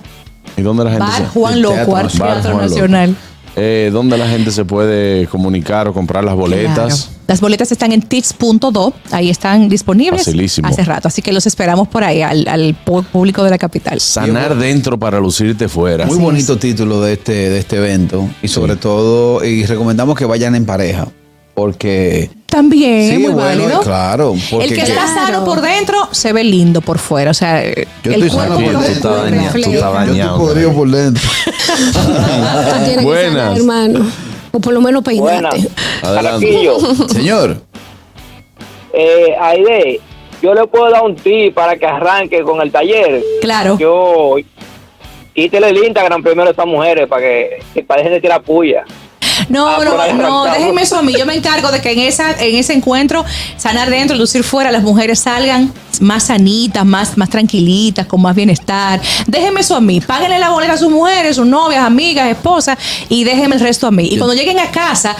¿Y 0.56 0.62
dónde 0.62 0.84
la 0.84 0.90
gente 0.90 1.06
Bar 1.06 1.28
Juan 1.28 1.54
Teatro 1.54 1.76
Locuart, 1.78 2.04
Nacional. 2.04 2.42
Teatro 2.42 2.60
Nacional. 2.60 3.16
Eh, 3.56 3.90
¿Dónde 3.92 4.18
la 4.18 4.28
gente 4.28 4.50
se 4.50 4.64
puede 4.64 5.26
comunicar 5.26 5.88
o 5.88 5.92
comprar 5.92 6.24
las 6.24 6.34
boletas? 6.34 6.74
Claro. 6.74 7.14
Las 7.26 7.40
boletas 7.40 7.72
están 7.72 7.92
en 7.92 8.02
tips.do, 8.02 8.92
ahí 9.10 9.30
están 9.30 9.68
disponibles 9.68 10.24
Facilísimo. 10.24 10.68
hace 10.68 10.84
rato, 10.84 11.08
así 11.08 11.22
que 11.22 11.32
los 11.32 11.46
esperamos 11.46 11.88
por 11.88 12.04
ahí 12.04 12.20
al, 12.20 12.76
público 13.12 13.42
de 13.44 13.50
la 13.50 13.58
capital. 13.58 13.98
Sanar 14.00 14.56
Dentro 14.56 14.98
para 14.98 15.20
Lucirte 15.20 15.68
Fuera. 15.68 16.04
Muy 16.04 16.18
bonito 16.18 16.58
título 16.58 17.00
de 17.00 17.14
este, 17.14 17.32
de 17.32 17.58
este 17.58 17.76
evento 17.76 18.28
y 18.42 18.48
sobre 18.48 18.76
todo, 18.76 19.42
y 19.44 19.64
recomendamos 19.64 20.18
que 20.18 20.26
vayan 20.26 20.54
en 20.54 20.66
pareja, 20.66 21.08
porque... 21.54 22.30
También, 22.54 23.10
Sí, 23.10 23.18
muy 23.18 23.32
bueno, 23.32 23.64
válido. 23.64 23.80
claro, 23.80 24.34
el 24.60 24.72
que 24.72 24.82
está 24.82 25.08
sano 25.08 25.44
por 25.44 25.60
dentro 25.60 25.96
se 26.12 26.32
ve 26.32 26.44
lindo 26.44 26.80
por 26.82 27.00
fuera. 27.00 27.32
O 27.32 27.34
sea, 27.34 27.60
el 27.64 27.88
estoy 28.04 28.30
sano 28.30 28.54
cuerpo 28.54 28.64
por 28.64 28.72
lo 28.74 28.80
dentro. 28.80 29.10
Tú 29.10 29.18
estás 29.18 29.72
estás 29.72 30.16
Yo 30.16 30.52
estoy 30.52 30.72
por 30.72 30.88
dentro. 30.88 31.22
Buenas. 33.02 33.32
sanar, 33.32 33.56
hermano. 33.58 34.06
O 34.52 34.60
por 34.60 34.72
lo 34.72 34.80
menos 34.80 35.02
peinarte. 35.02 35.68
Adelante. 36.00 36.68
Señor, 37.08 37.56
eh, 38.92 39.34
Aide, 39.40 40.00
yo 40.40 40.54
le 40.54 40.64
puedo 40.68 40.88
dar 40.92 41.02
un 41.02 41.16
tip 41.16 41.54
para 41.54 41.76
que 41.76 41.86
arranque 41.86 42.42
con 42.42 42.60
el 42.60 42.70
taller. 42.70 43.20
Claro. 43.40 43.76
Yo 43.80 44.36
quítele 45.34 45.70
el 45.70 45.84
Instagram 45.84 46.22
primero 46.22 46.46
a 46.46 46.50
estas 46.52 46.66
mujeres 46.66 47.08
para 47.08 47.20
que, 47.20 47.58
que 47.74 47.82
parecen 47.82 48.12
de 48.12 48.20
tirar 48.20 48.42
puya. 48.42 48.84
No, 49.48 49.66
Ah, 49.68 49.78
no, 49.84 50.12
no, 50.14 50.44
déjenme 50.44 50.82
eso 50.82 50.96
a 50.98 51.02
mí. 51.02 51.14
Yo 51.18 51.26
me 51.26 51.34
encargo 51.34 51.70
de 51.70 51.80
que 51.80 51.92
en 51.92 52.00
esa, 52.00 52.32
en 52.32 52.56
ese 52.56 52.72
encuentro, 52.74 53.24
sanar 53.56 53.90
dentro, 53.90 54.16
lucir 54.16 54.42
fuera, 54.44 54.70
las 54.72 54.82
mujeres 54.82 55.18
salgan 55.20 55.72
más 56.00 56.24
sanitas, 56.24 56.84
más, 56.84 57.16
más 57.16 57.28
tranquilitas, 57.30 58.06
con 58.06 58.20
más 58.22 58.34
bienestar. 58.34 59.00
Déjenme 59.26 59.60
eso 59.60 59.76
a 59.76 59.80
mí. 59.80 60.00
Páguenle 60.00 60.38
la 60.38 60.50
boleta 60.50 60.72
a 60.74 60.78
sus 60.78 60.90
mujeres, 60.90 61.36
sus 61.36 61.46
novias, 61.46 61.84
amigas, 61.84 62.28
esposas, 62.30 62.78
y 63.08 63.24
déjenme 63.24 63.54
el 63.56 63.60
resto 63.60 63.86
a 63.86 63.90
mí. 63.90 64.08
Y 64.10 64.16
cuando 64.18 64.34
lleguen 64.34 64.58
a 64.58 64.70
casa, 64.70 65.14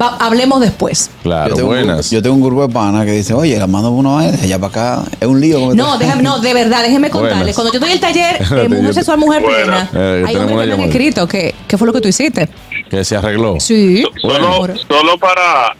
va- 0.00 0.16
hablemos 0.20 0.60
después. 0.60 1.10
Claro, 1.22 1.50
yo 1.50 1.54
tengo, 1.56 1.68
un- 1.70 1.74
buenas. 1.76 2.10
yo 2.10 2.20
tengo 2.22 2.34
un 2.36 2.42
grupo 2.42 2.66
de 2.66 2.72
panas 2.74 3.04
que 3.06 3.12
dice, 3.12 3.32
oye, 3.32 3.58
la 3.58 3.66
mando 3.66 3.90
uno 3.92 4.18
a 4.18 4.22
allá 4.24 4.58
para 4.58 4.68
acá. 5.00 5.04
Es 5.20 5.26
un 5.26 5.40
lío. 5.40 5.74
No, 5.74 5.96
te- 5.98 6.04
déjame, 6.04 6.22
no, 6.22 6.38
de 6.40 6.52
verdad, 6.54 6.82
déjenme 6.82 7.08
Buenas. 7.08 7.30
contarles. 7.30 7.54
Cuando 7.54 7.72
yo 7.72 7.80
doy 7.80 7.92
el 7.92 8.00
taller 8.00 8.38
de 8.38 8.44
Espérate, 8.44 8.68
mujer 8.68 8.94
sexual, 8.94 9.18
mujer 9.18 9.42
Buenas. 9.42 9.88
plena, 9.88 9.90
Eh, 9.94 10.24
hay 10.26 10.36
una 10.36 10.46
que 10.46 10.54
me 10.54 10.72
han 10.74 10.80
escrito. 10.80 11.26
¿qué, 11.28 11.54
¿Qué 11.66 11.78
fue 11.78 11.86
lo 11.86 11.92
que 11.92 12.00
tú 12.00 12.08
hiciste? 12.08 12.48
Que 12.94 13.04
se 13.04 13.16
arregló. 13.16 13.58
Sí. 13.58 14.04
Solo, 14.20 14.66
solo 14.88 15.18
para 15.18 15.74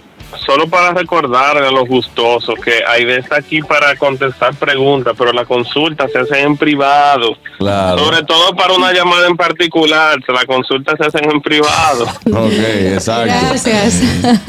solo 0.44 0.66
para 0.68 0.92
recordar 0.92 1.56
a 1.58 1.70
los 1.70 1.86
gustosos 1.88 2.56
que 2.62 2.72
Aide 2.88 3.18
está 3.18 3.36
aquí 3.36 3.62
para 3.62 3.94
contestar 3.96 4.52
preguntas, 4.56 5.14
pero 5.16 5.32
las 5.32 5.46
consultas 5.46 6.10
se 6.10 6.18
hacen 6.18 6.38
en 6.46 6.56
privado. 6.56 7.36
Claro. 7.58 7.98
Sobre 8.00 8.24
todo 8.24 8.54
para 8.56 8.74
una 8.74 8.92
llamada 8.92 9.28
en 9.28 9.36
particular, 9.36 10.18
las 10.26 10.44
consultas 10.44 10.96
se 10.98 11.06
hacen 11.06 11.30
en 11.30 11.40
privado. 11.40 12.04
Ok, 12.32 12.52
exacto. 12.94 13.32
Gracias. 13.48 14.00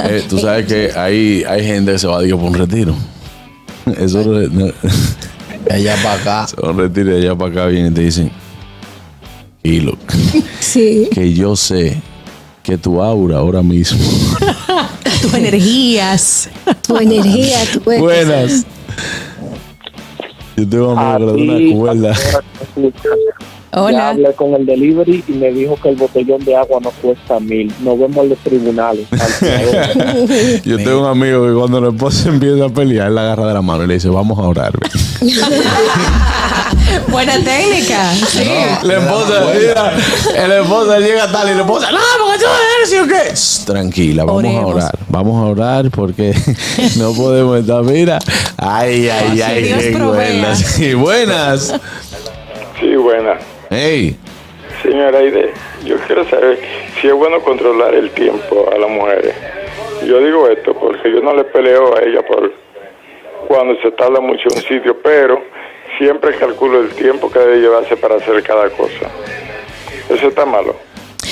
Eh, 0.05 0.23
tú 0.27 0.39
sabes 0.39 0.65
que 0.65 0.91
hay, 0.97 1.43
hay 1.47 1.63
gente 1.63 1.91
que 1.91 1.99
se 1.99 2.07
va 2.07 2.17
a 2.17 2.21
Dios 2.21 2.39
por 2.39 2.49
un 2.49 2.55
retiro. 2.55 2.95
Eso 3.97 4.23
no- 4.23 4.71
Allá 5.69 5.95
para 6.01 6.13
acá. 6.15 6.47
se 6.47 6.55
va 6.59 6.69
a 6.69 6.71
un 6.71 6.79
retiro 6.79 7.11
y 7.15 7.21
allá 7.21 7.35
para 7.35 7.51
acá 7.51 7.65
vienen 7.67 7.91
y 7.91 7.95
te 7.95 8.01
dicen, 8.01 8.31
Hilo, 9.61 9.97
Sí. 10.59 11.09
que 11.13 11.31
yo 11.33 11.55
sé 11.55 12.01
que 12.65 12.77
tu 12.77 13.01
aura 13.01 13.37
ahora 13.37 13.61
mismo. 13.61 13.99
Tus 15.21 15.33
energías. 15.35 16.49
Tu 16.81 16.97
energía, 16.97 17.59
tu. 17.71 17.79
Buenas. 17.99 18.65
Yo 20.57 20.67
tengo 20.67 20.93
una 20.93 21.75
cuerda. 21.75 22.15
Ya 23.75 23.81
Hola. 23.81 24.09
hablé 24.11 24.33
con 24.35 24.53
el 24.53 24.65
delivery 24.65 25.21
y 25.27 25.31
me 25.33 25.51
dijo 25.51 25.75
que 25.81 25.89
el 25.89 25.95
botellón 25.97 26.43
de 26.45 26.55
agua 26.55 26.79
no 26.81 26.91
cuesta 27.01 27.41
mil. 27.41 27.73
Nos 27.81 27.99
vemos 27.99 28.23
en 28.23 28.29
los 28.29 28.37
tribunales. 28.39 29.05
Yo 30.63 30.77
tengo 30.77 31.01
un 31.01 31.07
amigo 31.07 31.45
que 31.45 31.53
cuando 31.53 31.81
la 31.81 31.89
esposa 31.89 32.29
empieza 32.29 32.65
a 32.65 32.69
pelear, 32.69 33.07
él 33.09 33.15
la 33.15 33.21
agarra 33.23 33.47
de 33.47 33.53
la 33.53 33.61
mano 33.61 33.83
y 33.83 33.87
le 33.87 33.95
dice, 33.95 34.07
vamos 34.07 34.39
a 34.39 34.43
orar. 34.43 34.71
ve". 34.79 34.87
Buena 37.11 37.33
técnica. 37.43 38.13
Sí. 38.13 38.43
La 38.83 38.93
esposa, 38.99 39.43
mira, 39.53 40.47
la 40.47 40.59
esposa 40.61 40.99
llega 40.99 41.29
tal 41.31 41.49
y 41.49 41.53
la 41.55 41.61
esposa, 41.61 41.91
no, 41.91 41.97
porque 42.23 42.39
tú 42.39 42.45
eres 42.77 42.89
¿sí 42.89 42.97
o 42.97 43.07
qué? 43.07 43.71
Tranquila, 43.73 44.23
vamos 44.23 44.39
Oremos. 44.39 44.63
a 44.63 44.67
orar. 44.67 44.99
Vamos 45.09 45.35
a 45.43 45.49
orar 45.49 45.89
porque 45.91 46.33
no 46.97 47.11
podemos 47.13 47.59
estar. 47.59 47.83
Mira, 47.83 48.19
ay, 48.57 49.09
ay, 49.09 49.41
ay, 49.41 49.93
provea. 49.93 50.31
buenas. 50.31 50.59
Sí, 50.59 50.93
buenas. 50.93 51.73
Sí, 52.79 52.95
buena. 52.95 53.37
Hey, 53.69 54.15
Señora 54.83 55.17
Aide, 55.17 55.51
yo 55.83 55.97
quiero 56.05 56.23
saber 56.25 56.59
si 56.99 57.07
es 57.07 57.13
bueno 57.13 57.41
controlar 57.41 57.95
el 57.95 58.11
tiempo 58.11 58.69
a 58.71 58.77
las 58.77 58.89
mujeres. 58.89 59.33
Yo 60.05 60.19
digo 60.19 60.47
esto 60.47 60.73
porque 60.73 61.11
yo 61.11 61.21
no 61.21 61.33
le 61.33 61.45
peleo 61.45 61.97
a 61.97 62.01
ella 62.03 62.21
por 62.21 62.51
cuando 63.47 63.75
se 63.81 63.91
tarda 63.91 64.19
mucho 64.19 64.49
en 64.49 64.57
un 64.57 64.61
sitio, 64.61 64.97
pero 65.01 65.41
siempre 65.97 66.35
calculo 66.35 66.81
el 66.81 66.89
tiempo 66.89 67.31
que 67.31 67.39
debe 67.39 67.57
llevarse 67.57 67.97
para 67.97 68.15
hacer 68.15 68.43
cada 68.43 68.69
cosa. 68.69 69.09
Eso 70.09 70.27
está 70.27 70.45
malo. 70.45 70.75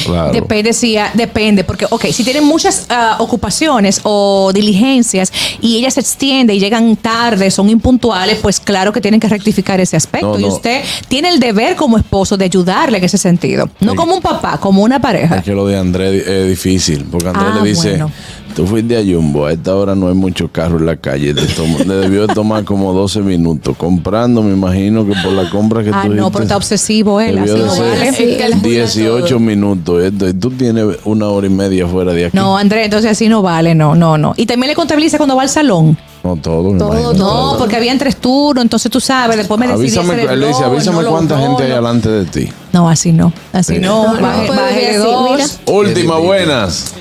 Claro. 0.05 0.31
Depende, 0.31 0.71
ah, 0.99 1.11
depende, 1.13 1.63
porque, 1.63 1.85
ok, 1.89 2.05
si 2.11 2.23
tienen 2.23 2.43
muchas 2.43 2.85
ah, 2.89 3.17
ocupaciones 3.19 3.99
o 4.03 4.51
diligencias 4.53 5.31
y 5.61 5.77
ellas 5.77 5.93
se 5.95 5.99
extienden 6.01 6.55
y 6.55 6.59
llegan 6.59 6.95
tarde, 6.95 7.49
son 7.51 7.69
impuntuales, 7.69 8.37
pues 8.41 8.59
claro 8.59 8.91
que 8.91 9.01
tienen 9.01 9.19
que 9.19 9.27
rectificar 9.27 9.79
ese 9.79 9.95
aspecto. 9.97 10.33
No, 10.33 10.39
Y 10.39 10.43
no. 10.43 10.47
usted 10.49 10.81
tiene 11.07 11.29
el 11.29 11.39
deber 11.39 11.75
como 11.75 11.97
esposo 11.97 12.37
de 12.37 12.45
ayudarle 12.45 12.97
en 12.97 13.03
ese 13.03 13.17
sentido. 13.17 13.69
No 13.79 13.91
Sí. 13.91 13.97
como 13.97 14.15
un 14.15 14.21
papá, 14.21 14.57
como 14.59 14.81
una 14.83 14.99
pareja. 14.99 15.37
Es 15.37 15.43
que 15.43 15.53
lo 15.53 15.65
de 15.67 15.77
Andrés 15.77 16.27
es 16.27 16.47
difícil, 16.47 17.05
porque 17.11 17.27
Andrés 17.29 17.45
Ah, 17.53 17.59
le 17.61 17.69
dice, 17.69 17.89
bueno. 17.89 18.11
Tú 18.55 18.65
fuiste 18.67 18.97
a 18.97 19.01
Jumbo, 19.03 19.45
a 19.45 19.51
esta 19.53 19.75
hora 19.75 19.95
no 19.95 20.07
hay 20.07 20.13
mucho 20.13 20.47
carro 20.51 20.77
en 20.77 20.85
la 20.85 20.95
calle, 20.95 21.33
te 21.33 21.41
tomo- 21.47 21.79
le 21.79 21.95
debió 21.95 22.27
de 22.27 22.33
tomar 22.33 22.63
como 22.63 22.93
12 22.93 23.21
minutos, 23.21 23.75
comprando, 23.77 24.41
me 24.43 24.53
imagino 24.53 25.05
que 25.05 25.13
por 25.23 25.31
la 25.33 25.49
compra 25.49 25.83
que 25.83 25.89
Ah, 25.89 26.01
tú 26.03 26.09
no, 26.09 26.13
hiciste, 26.15 26.31
pero 26.31 26.43
está 26.43 26.57
obsesivo 26.57 27.19
él, 27.19 27.37
así 27.39 27.51
no 27.53 27.65
vale. 27.75 28.11
Sí, 28.13 28.23
que 28.37 28.45
él 28.45 28.53
cuida 28.61 28.83
18 28.85 29.25
todo. 29.27 29.39
minutos, 29.39 30.03
esto, 30.03 30.27
y 30.29 30.33
tú 30.33 30.51
tienes 30.51 30.85
una 31.05 31.27
hora 31.29 31.47
y 31.47 31.49
media 31.49 31.87
fuera 31.87 32.13
de 32.13 32.25
aquí. 32.25 32.37
No, 32.37 32.57
Andrés, 32.57 32.85
entonces 32.85 33.11
así 33.11 33.27
no 33.27 33.41
vale, 33.41 33.73
no, 33.75 33.95
no, 33.95 34.17
no. 34.17 34.33
Y 34.37 34.45
también 34.45 34.69
le 34.69 34.75
contabiliza 34.75 35.17
cuando 35.17 35.35
va 35.35 35.41
al 35.43 35.49
salón. 35.49 35.97
No, 36.23 36.37
todo, 36.37 36.71
me 36.71 36.79
Todo, 36.79 36.93
imagino, 36.99 37.13
No, 37.51 37.57
porque 37.57 37.75
habían 37.75 37.97
tres 37.97 38.15
turnos, 38.15 38.61
entonces 38.63 38.89
tú 38.89 39.01
sabes, 39.01 39.35
después 39.35 39.59
me 39.59 39.67
decidí 39.67 39.87
Avísame, 39.87 40.13
hacer 40.13 40.19
el 40.25 40.29
él 40.31 40.39
le 40.39 40.47
dice, 40.47 40.59
blog, 40.61 40.71
avísame 40.71 40.95
no 40.95 41.01
lo 41.03 41.09
cuánta 41.11 41.37
gente 41.37 41.63
hay 41.63 41.69
bono". 41.71 41.75
delante 41.75 42.09
de 42.09 42.25
ti. 42.25 42.49
No, 42.71 42.89
así 42.89 43.11
no, 43.11 43.33
así 43.51 43.75
Sí. 43.75 43.79
no. 43.81 44.03
No, 44.05 44.13
no 44.13 44.21
Baje- 44.21 44.47
puede 44.47 44.61
bájele 44.61 44.87
decir, 44.87 45.01
dos. 45.01 45.31
mira. 45.31 45.45
Última, 45.65 46.17
buenas. 46.19 46.93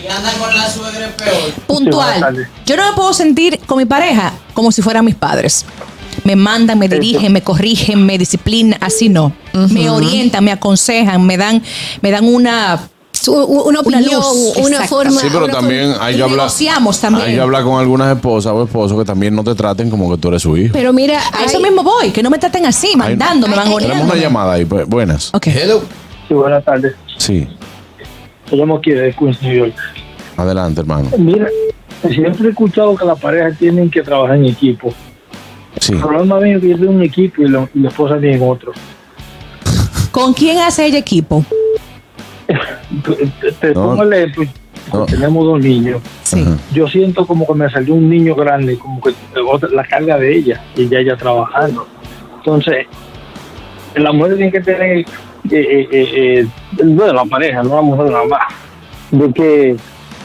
puntual. 1.66 2.48
Yo 2.66 2.76
no 2.76 2.90
me 2.90 2.96
puedo 2.96 3.12
sentir 3.12 3.58
con 3.66 3.78
mi 3.78 3.84
pareja 3.84 4.32
como 4.54 4.72
si 4.72 4.82
fueran 4.82 5.04
mis 5.04 5.14
padres. 5.14 5.64
me 6.24 6.36
mandan, 6.36 6.78
me 6.78 6.88
dirigen, 6.88 7.32
me 7.32 7.42
corrigen, 7.42 8.04
me 8.04 8.18
disciplinan, 8.18 8.78
así 8.82 9.08
no. 9.08 9.32
Me 9.70 9.88
orientan, 9.88 10.44
me 10.44 10.52
aconsejan, 10.52 11.24
me 11.24 11.36
dan, 11.38 11.62
me 12.02 12.10
dan 12.10 12.26
una 12.26 12.80
una 13.28 13.80
opinión, 13.80 14.20
una 14.62 14.82
forma. 14.86 15.20
Sí, 15.20 15.28
pero 15.32 15.48
también 15.48 15.94
hay 16.00 16.16
que 16.16 16.22
hablar. 16.22 16.38
negociamos 16.38 17.00
también. 17.00 17.26
Hay 17.28 17.34
que 17.34 17.40
hablar 17.40 17.62
con 17.64 17.78
algunas 17.80 18.14
esposas 18.14 18.52
o 18.52 18.64
esposos 18.64 18.98
que 18.98 19.04
también 19.04 19.34
no 19.34 19.44
te 19.44 19.54
traten 19.54 19.90
como 19.90 20.10
que 20.10 20.18
tú 20.18 20.28
eres 20.28 20.42
su 20.42 20.56
hijo. 20.56 20.72
Pero 20.72 20.92
mira, 20.92 21.20
A 21.32 21.44
eso 21.44 21.60
mismo 21.60 21.82
voy, 21.82 22.10
que 22.10 22.22
no 22.22 22.30
me 22.30 22.38
traten 22.38 22.66
así, 22.66 22.96
mandándome, 22.96 23.54
Tenemos 23.54 23.64
mangoneándome. 23.80 24.12
una 24.12 24.20
llamada 24.20 24.52
ahí. 24.54 24.64
pues, 24.64 24.86
buenas. 24.88 25.30
Ok. 25.34 25.46
Hello. 25.48 25.82
Sí, 26.28 26.34
buenas 26.34 26.64
tardes. 26.64 26.94
Sí, 27.18 27.46
Me 28.50 28.56
llamo 28.56 28.76
aquí 28.76 28.90
de 28.90 29.12
Queens, 29.14 29.40
New 29.42 29.54
York. 29.54 29.74
adelante, 30.36 30.80
hermano. 30.80 31.08
Mira, 31.18 31.46
siempre 32.10 32.46
he 32.48 32.50
escuchado 32.50 32.94
que 32.96 33.04
las 33.04 33.18
parejas 33.18 33.56
tienen 33.58 33.90
que 33.90 34.02
trabajar 34.02 34.36
en 34.36 34.46
equipo. 34.46 34.92
Sí. 35.80 35.92
El 35.94 36.00
problema 36.00 36.38
mío 36.40 36.56
es 36.56 36.62
que 36.62 36.68
yo 36.70 36.76
tengo 36.76 36.90
un 36.92 37.02
equipo 37.02 37.42
y, 37.42 37.48
lo- 37.48 37.68
y 37.74 37.80
la 37.80 37.88
esposa 37.88 38.18
tiene 38.20 38.38
otro. 38.46 38.72
¿Con 40.10 40.34
quién 40.34 40.58
hace 40.58 40.86
el 40.86 40.94
equipo? 40.96 41.44
Te, 43.40 43.52
te 43.52 43.74
No. 43.74 43.82
pongo 43.82 44.02
el 44.04 44.12
ejemplo. 44.12 44.44
No. 44.92 45.06
Tenemos 45.06 45.44
dos 45.46 45.60
niños. 45.60 46.00
Sí. 46.24 46.44
Yo 46.72 46.88
siento 46.88 47.26
como 47.26 47.46
que 47.46 47.54
me 47.54 47.70
salió 47.70 47.94
un 47.94 48.10
niño 48.10 48.34
grande, 48.34 48.76
como 48.78 49.00
que 49.00 49.12
la 49.72 49.84
carga 49.84 50.18
de 50.18 50.36
ella, 50.36 50.60
y 50.76 50.88
ya 50.88 50.98
ella 50.98 51.16
trabajando. 51.16 51.86
Entonces, 52.38 52.86
la 53.94 54.12
mujer 54.12 54.36
tiene 54.36 54.52
que 54.52 54.60
tener, 54.60 54.98
eh, 54.98 55.04
eh, 55.50 55.88
eh, 55.90 56.08
eh, 56.40 56.46
bueno, 56.84 57.12
la 57.12 57.24
pareja, 57.24 57.62
no 57.62 57.76
la 57.76 57.82
mujer 57.82 58.10
nada 58.10 58.24
más, 58.24 58.40
de 59.10 59.32
que 59.32 59.76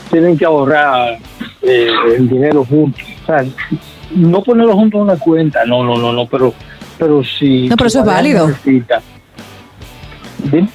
tienen 0.10 0.38
que 0.38 0.46
ahorrar 0.46 1.18
eh, 1.62 1.90
el 2.18 2.28
dinero 2.28 2.66
juntos. 2.66 3.04
O 3.24 3.26
sea, 3.28 3.46
no 4.16 4.42
ponerlo 4.42 4.74
juntos 4.74 4.98
en 5.00 5.04
una 5.04 5.18
cuenta, 5.18 5.66
no, 5.66 5.84
no, 5.84 5.98
no, 5.98 6.12
no, 6.13 6.26
pero, 6.26 6.54
pero 6.98 7.24
si. 7.24 7.68
No, 7.70 7.76
pero 7.76 7.88
eso 7.90 8.00
es 8.00 8.06
válido. 8.06 8.48
necesita- 8.48 9.02
¿Sí? 10.50 10.68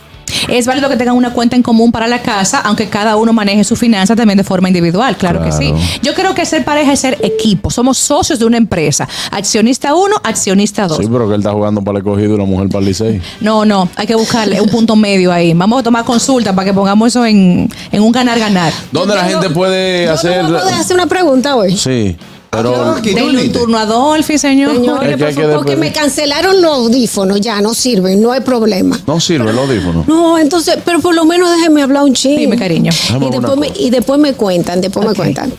Es 0.48 0.66
válido 0.66 0.88
que 0.88 0.96
tengan 0.96 1.16
una 1.16 1.32
cuenta 1.32 1.56
en 1.56 1.62
común 1.62 1.92
para 1.92 2.06
la 2.06 2.22
casa, 2.22 2.60
aunque 2.64 2.88
cada 2.88 3.16
uno 3.16 3.32
maneje 3.32 3.64
su 3.64 3.76
finanza 3.76 4.16
también 4.16 4.36
de 4.36 4.44
forma 4.44 4.68
individual, 4.68 5.16
claro, 5.16 5.42
que 5.42 5.52
sí. 5.52 5.72
Yo 6.02 6.14
creo 6.14 6.34
que 6.34 6.44
ser 6.46 6.64
pareja 6.64 6.92
es 6.92 7.00
ser 7.00 7.18
equipo. 7.22 7.70
Somos 7.70 7.98
socios 7.98 8.38
de 8.38 8.44
una 8.44 8.56
empresa. 8.56 9.08
Accionista 9.30 9.94
uno, 9.94 10.16
accionista 10.22 10.86
dos. 10.86 10.98
Sí, 10.98 11.08
pero 11.10 11.28
que 11.28 11.34
él 11.34 11.40
está 11.40 11.52
jugando 11.52 11.82
para 11.82 11.98
el 11.98 12.04
cogido 12.04 12.34
y 12.34 12.38
la 12.38 12.44
mujer 12.44 12.68
para 12.68 12.80
el 12.80 12.86
Licey. 12.86 13.20
No, 13.40 13.64
no, 13.64 13.88
hay 13.96 14.06
que 14.06 14.14
buscarle 14.14 14.60
un 14.60 14.68
punto 14.68 14.96
medio 14.96 15.32
ahí. 15.32 15.52
Vamos 15.54 15.80
a 15.80 15.82
tomar 15.82 16.04
consulta 16.04 16.54
para 16.54 16.66
que 16.66 16.74
pongamos 16.74 17.08
eso 17.08 17.24
en, 17.24 17.68
en 17.90 18.02
un 18.02 18.12
ganar-ganar. 18.12 18.72
¿Dónde 18.90 19.14
la 19.14 19.24
gente 19.24 19.50
puede 19.50 20.06
Yo 20.06 20.12
hacer.? 20.12 20.42
no 20.44 20.48
puedo 20.58 20.68
hacer 20.68 20.96
una 20.96 21.06
pregunta 21.06 21.56
hoy. 21.56 21.76
Sí, 21.76 22.16
pero. 22.52 22.96
Denle 23.02 23.46
un 23.46 23.52
turno 23.52 23.78
a 23.78 23.86
Dolphy, 23.86 24.36
señor. 24.36 24.74
Señores, 24.74 25.16
por 25.16 25.32
favor, 25.32 25.54
porque 25.56 25.76
me 25.76 25.90
cancelaron 25.90 26.60
los 26.60 26.70
audífonos, 26.72 27.40
ya 27.40 27.60
no 27.62 27.72
sirven, 27.72 28.20
no 28.20 28.30
hay 28.30 28.40
problema. 28.42 29.00
No 29.06 29.18
sirve 29.20 29.50
el 29.50 29.58
audífono. 29.58 30.04
No, 30.06 30.38
entonces, 30.38 30.76
pero 30.84 31.00
por 31.00 31.14
lo 31.14 31.24
menos 31.24 31.50
déjenme 31.50 31.82
hablar 31.82 32.04
un 32.04 32.12
chingo. 32.12 32.38
Dime, 32.38 32.56
cariño. 32.56 32.92
Y 32.92 33.30
después, 33.30 33.56
me, 33.58 33.68
cosa. 33.68 33.80
y 33.80 33.90
después 33.90 34.20
me 34.20 34.32
cuentan, 34.34 34.80
después 34.82 35.08
me 35.08 35.14
cuentan. 35.14 35.52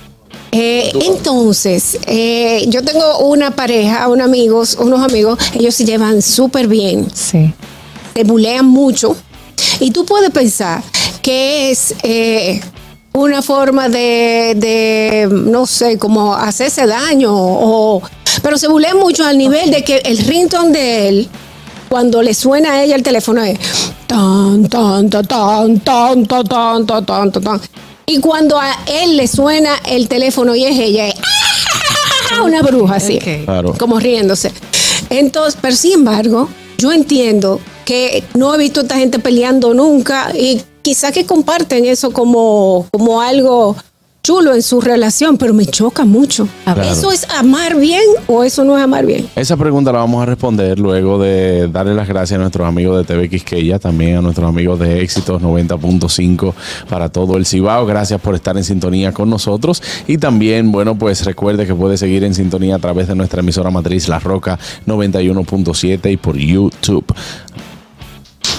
Eh, 0.52 0.92
entonces, 1.08 1.98
eh, 2.06 2.66
yo 2.68 2.84
tengo 2.84 3.20
una 3.20 3.50
pareja, 3.52 4.08
un 4.08 4.22
amigos, 4.22 4.78
unos 4.80 5.02
amigos, 5.02 5.40
ellos 5.56 5.74
se 5.74 5.84
llevan 5.84 6.22
súper 6.22 6.68
bien, 6.68 7.08
Sí. 7.12 7.52
se 8.16 8.24
bulean 8.24 8.68
mucho. 8.68 9.16
Y 9.80 9.90
tú 9.90 10.06
puedes 10.06 10.30
pensar 10.30 10.84
que 11.24 11.72
es 11.72 11.96
eh, 12.04 12.62
una 13.14 13.42
forma 13.42 13.90
de, 13.90 14.54
de, 14.56 15.30
no 15.32 15.66
sé, 15.66 15.98
como 15.98 16.34
hacerse 16.36 16.86
daño. 16.88 17.32
O, 17.34 18.02
pero 18.42 18.58
se 18.58 18.68
bulean 18.68 18.98
mucho 18.98 19.26
al 19.26 19.38
nivel 19.38 19.72
de 19.72 19.84
que 19.84 19.98
el 19.98 20.18
ringtone 20.18 20.72
de 20.72 21.10
él, 21.10 21.30
cuando 21.90 22.22
le 22.22 22.34
suena 22.34 22.74
a 22.74 22.84
ella 22.84 22.96
el 22.96 23.04
teléfono, 23.04 23.44
es 23.44 23.60
tan, 24.08 24.68
tan, 24.68 25.10
tan, 25.10 25.28
tan, 25.28 25.80
tan, 25.80 26.26
tan, 26.26 26.48
tan, 26.48 26.86
tan, 26.86 27.06
tan, 27.06 27.32
tan, 27.32 27.44
tan. 27.44 27.62
Y 28.06 28.20
cuando 28.20 28.60
a 28.60 28.80
él 28.88 29.16
le 29.16 29.28
suena 29.28 29.76
el 29.86 30.08
teléfono 30.08 30.56
y 30.56 30.66
es 30.66 30.78
ella, 30.78 31.08
es 31.08 31.16
una 32.44 32.62
bruja 32.62 32.96
así. 32.96 33.20
Claro. 33.20 33.76
como 33.78 34.00
riéndose. 34.00 34.52
Entonces, 35.10 35.58
pero 35.62 35.76
sin 35.76 35.94
embargo, 35.94 36.50
yo 36.78 36.92
entiendo 36.92 37.62
que 37.86 38.24
no 38.34 38.54
he 38.56 38.58
visto 38.58 38.80
a 38.80 38.84
esta 38.84 38.98
gente 38.98 39.20
peleando 39.20 39.74
nunca 39.74 40.32
y 40.36 40.62
quizás 40.84 41.12
que 41.12 41.26
comparten 41.26 41.86
eso 41.86 42.12
como, 42.12 42.86
como 42.92 43.22
algo 43.22 43.76
chulo 44.26 44.54
en 44.54 44.62
su 44.62 44.80
relación, 44.80 45.38
pero 45.38 45.54
me 45.54 45.66
choca 45.66 46.06
mucho. 46.06 46.48
Claro. 46.64 46.84
¿Eso 46.84 47.12
es 47.12 47.28
amar 47.30 47.76
bien 47.76 48.04
o 48.28 48.46
eso 48.46 48.64
no 48.64 48.78
es 48.78 48.84
amar 48.84 49.06
bien? 49.06 49.28
Esa 49.36 49.58
pregunta 49.58 49.92
la 49.92 50.00
vamos 50.00 50.24
a 50.24 50.26
responder 50.26 50.80
luego 50.80 51.20
de 51.22 51.68
darle 51.68 51.94
las 51.94 52.08
gracias 52.08 52.38
a 52.38 52.42
nuestros 52.42 52.66
amigos 52.66 52.98
de 52.98 53.04
TV 53.04 53.30
Quisqueya, 53.30 53.80
también 53.80 54.16
a 54.16 54.22
nuestros 54.22 54.48
amigos 54.48 54.80
de 54.80 55.02
Éxitos 55.02 55.42
90.5 55.42 56.54
para 56.90 57.10
todo 57.10 57.36
el 57.36 57.46
Cibao. 57.46 57.86
Gracias 57.86 58.22
por 58.22 58.34
estar 58.34 58.56
en 58.56 58.64
sintonía 58.64 59.12
con 59.12 59.30
nosotros. 59.30 59.84
Y 60.08 60.18
también, 60.18 60.72
bueno, 60.72 60.98
pues 60.98 61.26
recuerde 61.26 61.68
que 61.68 61.76
puede 61.76 61.98
seguir 61.98 62.24
en 62.24 62.34
sintonía 62.34 62.76
a 62.76 62.80
través 62.80 63.10
de 63.10 63.16
nuestra 63.16 63.42
emisora 63.42 63.72
matriz 63.72 64.08
La 64.08 64.20
Roca 64.20 64.58
91.7 64.88 66.12
y 66.14 66.16
por 66.16 66.38
YouTube. 66.38 67.14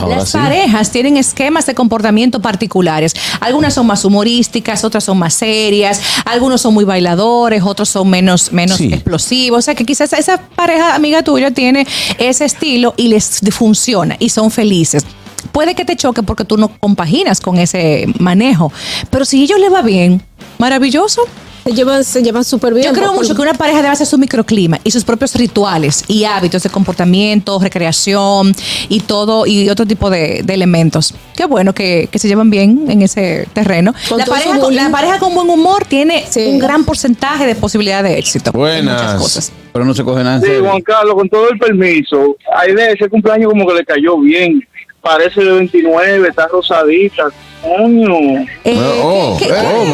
Ahora 0.01 0.17
Las 0.17 0.31
sí. 0.31 0.39
parejas 0.39 0.91
tienen 0.91 1.17
esquemas 1.17 1.67
de 1.67 1.75
comportamiento 1.75 2.41
particulares. 2.41 3.15
Algunas 3.41 3.75
son 3.75 3.87
más 3.87 4.05
humorísticas, 4.05 4.85
otras 4.85 5.05
son 5.05 5.19
más 5.19 5.35
serias, 5.35 6.01
algunos 6.25 6.61
son 6.61 6.75
muy 6.75 6.85
bailadores, 6.85 7.63
otros 7.63 7.89
son 7.89 8.09
menos, 8.11 8.53
menos 8.53 8.79
Sí. 8.79 8.91
explosivos. 8.93 9.59
O 9.59 9.63
sea 9.63 9.75
que 9.75 9.85
quizás 9.85 10.13
esa 10.13 10.39
pareja 10.39 10.95
amiga 10.95 11.23
tuya 11.23 11.51
tiene 11.51 11.87
ese 12.19 12.45
estilo 12.45 12.95
y 12.97 13.09
les 13.09 13.41
funciona 13.51 14.17
y 14.19 14.29
son 14.31 14.51
felices. 14.51 15.05
Puede 15.53 15.75
que 15.75 15.85
te 15.85 15.95
choque 15.97 16.23
porque 16.23 16.45
tú 16.45 16.57
no 16.57 16.69
compaginas 16.79 17.41
con 17.41 17.59
ese 17.59 18.07
manejo, 18.19 18.73
pero 19.11 19.25
si 19.25 19.41
a 19.41 19.45
ellos 19.45 19.61
les 19.61 19.73
va 19.73 19.83
bien, 19.83 20.23
maravilloso. 20.59 21.23
Se 21.65 21.73
llevan, 21.73 22.05
se 22.05 22.23
llevan 22.23 22.45
súper 22.45 22.75
bien. 22.75 22.87
Yo 22.87 22.93
creo 22.93 23.13
mucho 23.15 23.35
que 23.35 23.41
una 23.43 23.55
pareja 23.55 23.79
debe 23.79 23.89
hacer 23.89 24.07
su 24.07 24.19
microclima 24.19 24.79
y 24.85 24.91
sus 24.91 25.03
propios 25.05 25.35
rituales 25.35 26.05
y 26.09 26.25
hábitos 26.25 26.63
de 26.63 26.71
comportamiento, 26.71 27.59
recreación 27.59 28.55
y 28.89 29.01
todo 29.01 29.47
y 29.47 29.69
otro 29.71 29.87
tipo 29.87 30.11
de, 30.11 30.43
de 30.45 30.55
elementos. 30.55 31.15
Qué 31.37 31.47
bueno 31.47 31.73
que, 31.75 32.09
que 32.13 32.19
se 32.19 32.29
llevan 32.29 32.51
bien 32.51 32.85
en 32.91 33.03
ese 33.03 33.49
terreno. 33.53 33.95
Con 34.09 34.19
La 34.19 34.27
pareja, 34.27 34.59
con, 34.59 34.75
la 34.77 34.91
pareja 34.91 35.19
con 35.19 35.35
buen 35.35 35.49
humor 35.49 35.85
tiene 35.87 36.25
Sí. 36.29 36.47
un 36.47 36.59
gran 36.59 36.85
porcentaje 36.85 37.47
de 37.47 37.55
posibilidad 37.55 38.03
de 38.03 38.19
éxito. 38.19 38.51
en 38.51 38.59
Buenas. 38.59 39.01
muchas 39.03 39.15
cosas. 39.23 39.53
Pero 39.73 39.85
no 39.85 39.95
se 39.95 40.05
coge 40.05 40.23
nada 40.23 40.41
Sí. 40.41 40.47
Juan 40.61 40.81
Carlos, 40.83 41.15
con 41.15 41.29
todo 41.29 41.49
el 41.51 41.59
permiso, 41.59 42.37
ahí 42.57 42.73
de 42.75 42.93
ese 42.93 43.09
cumpleaños 43.09 43.51
como 43.51 43.67
que 43.67 43.75
le 43.75 43.85
cayó 43.85 44.19
bien. 44.19 44.61
Parece 45.05 45.41
de 45.45 45.53
29, 45.53 46.29
está 46.29 46.49
rosadita. 46.49 47.25
Coño. 47.63 48.45
Eh, 48.65 48.79
Oh, 49.03 49.37
¿qué- 49.39 49.47
qué- 49.47 49.53
oh, 49.53 49.85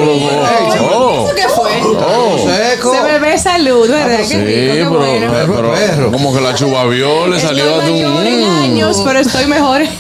qué- 0.73 0.81
oh, 0.81 1.27
¿Eso 1.29 1.35
qué 1.37 1.49
fue? 1.49 1.71
oh. 1.97 2.37
Seco. 2.49 2.95
Se 2.95 3.03
bebé 3.03 3.39
salud, 3.39 3.89
¿verdad? 3.89 4.19
Sí, 4.25 4.35
Qué 4.35 4.73
rico, 4.73 4.73
qué 4.73 4.79
pero, 4.79 4.91
bueno. 4.91 5.33
pero- 5.57 5.73
Perro. 5.73 6.11
como 6.13 6.35
que 6.35 6.41
la 6.41 6.55
chubavió 6.55 7.29
le 7.29 7.39
salió 7.39 7.79
de 7.81 7.91
un. 8.07 8.27
en 8.27 8.45
años, 8.45 9.01
pero 9.05 9.19
estoy 9.21 9.47
mejor. 9.47 9.83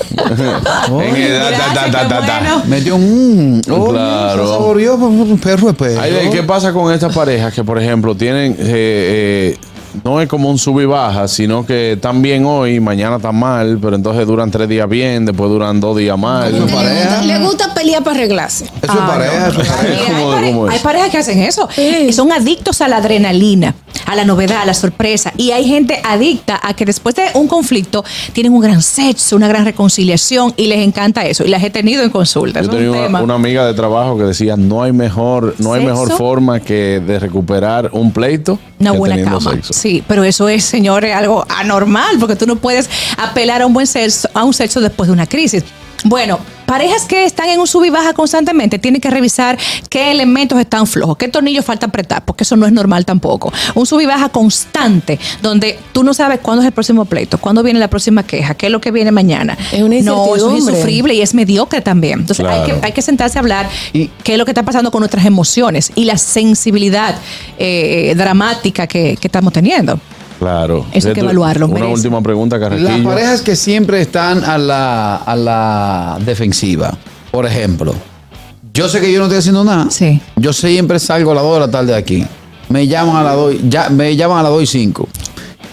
En 1.00 1.16
edad, 1.16 2.08
bueno. 2.40 2.62
Metió 2.66 2.96
un. 2.96 3.58
Mm, 3.66 3.72
oh, 3.72 3.88
Claro. 3.90 4.46
se 4.46 4.52
saboreó, 4.52 4.94
un 4.96 5.38
perro 5.38 5.70
es 5.70 5.76
perro. 5.76 6.00
Ay, 6.00 6.28
¿Qué 6.32 6.42
pasa 6.42 6.72
con 6.72 6.92
estas 6.92 7.14
parejas 7.14 7.54
que, 7.54 7.62
por 7.62 7.80
ejemplo, 7.80 8.14
tienen, 8.16 8.52
eh, 8.58 9.54
eh, 9.54 9.58
no 10.04 10.20
es 10.20 10.28
como 10.28 10.48
un 10.50 10.58
sub 10.58 10.80
y 10.80 10.84
baja, 10.86 11.26
sino 11.28 11.64
que 11.66 11.92
están 11.92 12.22
bien 12.22 12.44
hoy, 12.44 12.80
mañana 12.80 13.16
están 13.16 13.36
mal, 13.36 13.78
pero 13.80 13.96
entonces 13.96 14.26
duran 14.26 14.50
tres 14.50 14.68
días 14.68 14.88
bien, 14.88 15.26
después 15.26 15.50
duran 15.50 15.80
dos 15.80 15.96
días 15.96 16.18
mal? 16.18 16.54
Eso 16.54 16.64
es 16.66 16.72
pareja. 16.72 17.22
Le 17.22 17.38
gusta 17.40 17.74
pelear 17.74 18.02
para 18.02 18.16
arreglarse. 18.16 18.64
Eso 18.64 18.72
es 18.82 18.90
Ah, 18.90 19.06
pareja, 19.06 19.48
eso 19.48 19.60
es 19.60 19.68
Mira, 19.82 20.30
pareja. 20.32 20.58
hay, 20.70 20.78
parejas 20.80 21.10
que 21.10 21.18
hacen 21.18 21.38
eso. 21.42 21.68
Sí. 21.74 22.06
Y 22.08 22.12
son 22.12 22.30
adictos 22.32 22.80
a 22.80 22.88
la 22.88 22.98
adrenalina, 22.98 23.74
a 24.06 24.14
la 24.14 24.24
novedad, 24.24 24.62
a 24.62 24.66
la 24.66 24.74
sorpresa. 24.74 25.32
Y 25.36 25.50
hay 25.52 25.64
gente 25.64 26.00
adicta 26.04 26.60
a 26.62 26.74
que 26.74 26.84
después 26.84 27.14
de 27.14 27.24
un 27.34 27.48
conflicto 27.48 28.04
tienen 28.32 28.52
un 28.52 28.60
gran 28.60 28.82
sexo, 28.82 29.36
una 29.36 29.48
gran 29.48 29.64
reconciliación 29.64 30.54
y 30.56 30.66
les 30.66 30.80
encanta 30.80 31.24
eso. 31.24 31.44
Y 31.44 31.48
las 31.48 31.62
he 31.62 31.70
tenido 31.70 32.02
en 32.02 32.10
consulta. 32.10 32.60
Yo 32.60 32.70
es 32.70 32.74
un 32.74 32.92
tenía 32.92 33.22
una, 33.22 33.34
amiga 33.34 33.66
de 33.66 33.74
trabajo 33.74 34.18
que 34.18 34.24
decía, 34.24 34.56
no 34.56 34.82
hay 34.82 34.92
mejor, 34.92 35.54
no 35.58 35.72
hay 35.72 35.84
mejor 35.84 36.10
forma 36.12 36.60
que 36.60 37.00
de 37.00 37.18
recuperar 37.18 37.90
un 37.92 38.12
pleito 38.12 38.58
Una 38.78 38.92
que 38.92 38.98
buena 38.98 39.24
cama. 39.24 39.52
sexo. 39.52 39.72
Sí, 39.72 40.02
pero 40.06 40.24
eso 40.24 40.48
es, 40.48 40.64
señores, 40.64 41.14
algo 41.14 41.44
anormal, 41.48 42.18
porque 42.18 42.36
tú 42.36 42.46
no 42.46 42.56
puedes 42.56 42.88
apelar 43.16 43.62
a 43.62 43.66
un 43.66 43.72
buen 43.72 43.86
sexo, 43.86 44.28
a 44.34 44.44
un 44.44 44.54
sexo 44.54 44.80
después 44.80 45.08
de 45.08 45.12
una 45.12 45.26
crisis. 45.26 45.64
Bueno, 46.04 46.38
parejas 46.70 47.04
que 47.04 47.24
están 47.24 47.48
en 47.48 47.58
un 47.58 47.66
sub 47.66 47.84
y 47.84 47.90
baja 47.90 48.12
constantemente 48.12 48.78
tienen 48.78 49.00
que 49.00 49.10
revisar 49.10 49.58
qué 49.88 50.12
elementos 50.12 50.56
están 50.60 50.86
flojos, 50.86 51.16
qué 51.16 51.26
tornillos 51.26 51.64
falta 51.64 51.86
apretar, 51.86 52.24
porque 52.24 52.44
eso 52.44 52.54
no 52.54 52.64
es 52.64 52.70
normal 52.72 53.04
tampoco. 53.04 53.52
Un 53.74 53.86
sub 53.86 53.98
y 54.00 54.06
baja 54.06 54.28
constante, 54.28 55.18
donde 55.42 55.80
tú 55.92 56.04
no 56.04 56.14
sabes 56.14 56.38
cuándo 56.38 56.62
es 56.62 56.68
el 56.68 56.72
próximo 56.72 57.06
pleito, 57.06 57.38
cuándo 57.38 57.64
viene 57.64 57.80
la 57.80 57.88
próxima 57.88 58.22
queja, 58.22 58.54
qué 58.54 58.66
es 58.66 58.72
lo 58.72 58.80
que 58.80 58.92
viene 58.92 59.10
mañana. 59.10 59.58
Es 59.72 59.82
una 59.82 60.00
No, 60.00 60.36
eso 60.36 60.52
es 60.52 60.58
insufrible 60.64 61.12
y 61.12 61.22
es 61.22 61.34
mediocre 61.34 61.80
también. 61.80 62.20
Entonces 62.20 62.46
hay, 62.46 62.64
que, 62.64 62.78
hay 62.80 62.92
que 62.92 63.02
sentarse 63.02 63.36
a 63.36 63.40
hablar 63.40 63.68
Y- 63.92 64.06
qué 64.22 64.34
es 64.34 64.38
lo 64.38 64.44
que 64.44 64.52
está 64.52 64.62
pasando 64.62 64.92
con 64.92 65.00
nuestras 65.00 65.26
emociones 65.26 65.90
y 65.96 66.04
la 66.04 66.18
sensibilidad 66.18 67.16
eh, 67.58 68.14
dramática 68.16 68.86
que, 68.86 69.16
que 69.20 69.26
estamos 69.26 69.52
teniendo. 69.52 69.98
Claro. 70.40 70.86
Eso 70.92 71.08
hay 71.08 71.14
que 71.14 71.20
evaluarlo, 71.20 71.66
Una 71.66 71.74
merece. 71.74 71.92
última 71.92 72.20
pregunta, 72.22 72.56
Las 72.58 72.70
Carraquillo. 72.70 73.08
parejas 73.08 73.42
que 73.42 73.54
siempre 73.54 74.00
están 74.00 74.42
a 74.42 74.56
la, 74.58 75.16
a 75.16 75.36
la 75.36 76.18
defensiva. 76.24 76.92
Por 77.30 77.44
ejemplo, 77.46 77.94
yo 78.74 78.88
sé 78.88 79.00
que 79.00 79.12
yo 79.12 79.18
no 79.18 79.26
estoy 79.26 79.38
haciendo 79.38 79.62
nada. 79.62 79.88
Sí. 79.90 80.20
Yo 80.36 80.52
siempre 80.52 80.98
salgo 80.98 81.32
a 81.32 81.34
las 81.34 81.44
2 81.44 81.54
de 81.54 81.60
la 81.60 81.70
tarde 81.70 81.92
de 81.92 81.98
aquí. 81.98 82.26
Me 82.70 82.86
llaman 82.86 83.16
a 83.16 83.22
las 83.22 83.36
2, 83.36 83.54
ya, 83.68 83.88
me 83.90 84.16
llaman 84.16 84.38
a 84.38 84.42
las 84.44 84.52
2 84.52 84.62
y 84.62 84.66
5. 84.66 85.08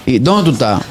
¿Y 0.06 0.20
dónde 0.20 0.44
tú 0.50 0.52
estás? 0.52 0.82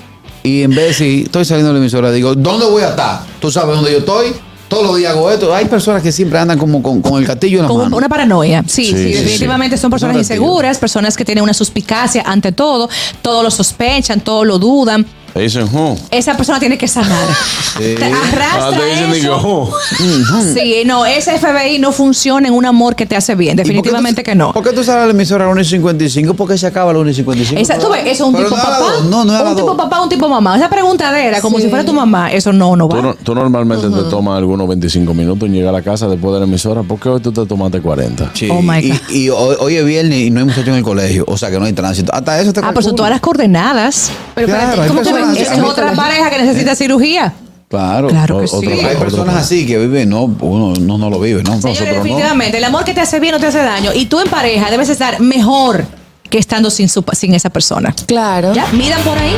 Y 0.42 0.62
en 0.62 0.70
vez 0.70 0.78
de 0.78 0.86
decir, 0.88 1.24
estoy 1.26 1.44
saliendo 1.44 1.68
de 1.72 1.78
la 1.78 1.80
emisora, 1.80 2.10
digo, 2.12 2.34
¿dónde 2.34 2.64
voy 2.66 2.82
a 2.82 2.90
estar? 2.90 3.20
¿Tú 3.40 3.50
sabes 3.50 3.74
dónde 3.76 3.92
yo 3.92 3.98
estoy? 3.98 4.28
Todos 4.68 4.84
los 4.86 4.96
días 4.96 5.12
hago 5.12 5.30
esto. 5.30 5.54
Hay 5.54 5.66
personas 5.66 6.02
que 6.02 6.10
siempre 6.10 6.38
andan 6.38 6.58
como 6.58 6.82
con, 6.82 7.00
con 7.00 7.20
el 7.20 7.26
castillo 7.26 7.58
en 7.58 7.62
la 7.62 7.68
Con 7.68 7.78
mano. 7.82 7.96
una 7.96 8.08
paranoia. 8.08 8.64
Sí, 8.66 8.86
Sí, 8.86 8.90
sí, 8.92 8.96
sí, 8.96 9.12
definitivamente 9.12 9.76
son 9.76 9.90
personas 9.90 10.16
inseguras, 10.16 10.78
personas 10.78 11.16
que 11.16 11.24
tienen 11.24 11.44
una 11.44 11.54
suspicacia 11.54 12.22
ante 12.26 12.50
todo, 12.52 12.88
todo 13.22 13.42
lo 13.44 13.50
sospechan, 13.50 14.20
todo 14.20 14.44
lo 14.44 14.58
dudan. 14.58 15.06
Te 15.36 15.42
dicen, 15.42 15.68
"Huh". 15.72 15.96
Esa 16.10 16.34
persona 16.36 16.58
tiene 16.58 16.78
que 16.78 16.88
sanar. 16.88 17.26
Te 17.78 17.96
Ah, 18.02 18.08
arrastra 18.32 18.78
te 18.78 18.86
dicen, 18.86 19.12
digo, 19.12 19.36
eso. 19.36 19.46
"Huh". 19.46 20.54
Sí, 20.54 20.82
no, 20.86 21.04
ese 21.04 21.38
FBI 21.38 21.78
no 21.78 21.92
funciona 21.92 22.48
en 22.48 22.54
un 22.54 22.64
amor 22.64 22.96
que 22.96 23.04
te 23.04 23.16
hace 23.16 23.34
bien. 23.34 23.54
Definitivamente 23.56 24.22
que 24.22 24.34
no. 24.34 24.52
¿Por 24.54 24.62
qué 24.64 24.70
tú 24.70 24.82
sales 24.82 25.02
a 25.02 25.06
la 25.06 25.10
emisora 25.12 25.44
a 25.44 25.48
las 25.48 25.52
1 25.52 25.60
y 25.60 25.64
55? 25.66 26.34
¿Por 26.34 26.48
qué 26.48 26.56
se 26.56 26.66
acaba 26.66 26.90
a 26.90 26.94
las 26.94 27.02
1 27.02 27.10
y 27.10 27.14
55? 27.14 27.60
Esa, 27.60 27.78
tú 27.78 27.90
ves, 27.90 28.00
eso 28.06 28.10
es 28.10 28.20
un 28.22 28.32
Pero 28.34 28.46
tipo 28.48 28.56
no 28.56 28.62
a 28.62 28.70
las 28.70 28.78
papá. 28.78 28.92
dos, 28.92 29.04
No, 29.04 29.24
no 29.26 29.34
es 29.34 29.40
a 29.40 29.42
las 29.42 29.50
un 29.52 29.56
tipo 29.58 29.68
dos. 29.68 29.76
papá, 29.76 30.00
un 30.02 30.08
tipo 30.08 30.28
mamá. 30.28 30.56
Esa 30.56 30.70
preguntadera, 30.70 31.40
como 31.42 31.58
Sí. 31.58 31.64
si 31.64 31.68
fuera 31.68 31.84
tu 31.84 31.92
mamá, 31.92 32.32
eso 32.32 32.52
no, 32.54 32.74
no 32.74 32.88
va. 32.88 32.96
Tú, 32.96 33.02
no- 33.02 33.14
tú 33.16 33.34
normalmente 33.34 33.88
te 33.90 34.02
tomas 34.08 34.38
algunos 34.38 34.66
25 34.68 35.12
minutos 35.12 35.46
en 35.46 35.54
llegar 35.54 35.68
a 35.74 35.78
la 35.78 35.82
casa 35.82 36.08
después 36.08 36.32
de 36.32 36.40
la 36.40 36.46
emisora. 36.46 36.82
¿Por 36.82 36.98
qué 36.98 37.10
hoy 37.10 37.20
tú 37.20 37.30
te 37.30 37.44
tomaste 37.44 37.80
40? 37.82 38.30
Sí, 38.32 38.48
Oh, 38.50 38.62
my 38.62 38.78
y, 38.78 38.88
God. 38.90 38.98
y 39.10 39.28
hoy, 39.28 39.56
hoy 39.60 39.76
es 39.76 39.84
viernes 39.84 40.18
y 40.18 40.30
no 40.30 40.40
hay 40.40 40.46
muchachos 40.46 40.68
en 40.68 40.76
el 40.76 40.82
colegio, 40.82 41.24
o 41.28 41.36
sea 41.36 41.50
que 41.50 41.58
no 41.58 41.66
hay 41.66 41.74
tránsito. 41.74 42.10
Hasta 42.14 42.40
eso 42.40 42.54
te 42.54 42.60
Ah, 42.60 42.70
pero 42.70 42.80
son 42.82 42.96
todas 42.96 43.10
las 43.10 43.20
coordenadas. 43.20 44.10
Pero 44.34 44.46
Claro, 44.48 44.60
espérate, 44.62 44.82
hay 44.82 44.88
¿cómo 44.88 45.00
que 45.02 45.04
personas 45.10 45.25
es 45.32 45.50
otra 45.62 45.92
pareja 45.92 46.30
que 46.30 46.38
necesita 46.42 46.74
cirugía. 46.74 47.32
Claro. 47.68 48.08
Claro 48.08 48.40
que 48.40 48.46
sí. 48.46 48.56
otro- 48.56 48.70
Hay 48.88 48.96
personas 48.96 49.34
así 49.36 49.66
que 49.66 49.76
viven, 49.78 50.08
no, 50.08 50.22
uno 50.40 50.74
no, 50.80 50.98
no 50.98 51.10
lo 51.10 51.18
vive, 51.18 51.42
¿no? 51.42 51.50
Señores, 51.60 51.64
Nosotros 51.64 51.88
no. 51.88 52.02
definitivamente, 52.04 52.58
el 52.58 52.64
amor 52.64 52.84
que 52.84 52.94
te 52.94 53.00
hace 53.00 53.18
bien 53.18 53.32
no 53.32 53.40
te 53.40 53.46
hace 53.46 53.58
daño. 53.58 53.90
Y 53.92 54.06
tú 54.06 54.20
en 54.20 54.28
pareja 54.28 54.70
debes 54.70 54.88
estar 54.88 55.18
mejor 55.20 55.84
que 56.30 56.38
estando 56.38 56.70
sin, 56.70 56.88
su, 56.88 57.04
sin 57.12 57.34
esa 57.34 57.50
persona. 57.50 57.94
Claro. 58.06 58.52
¿Ya? 58.54 58.66
Miran 58.72 59.00
por 59.02 59.18
ahí. 59.18 59.36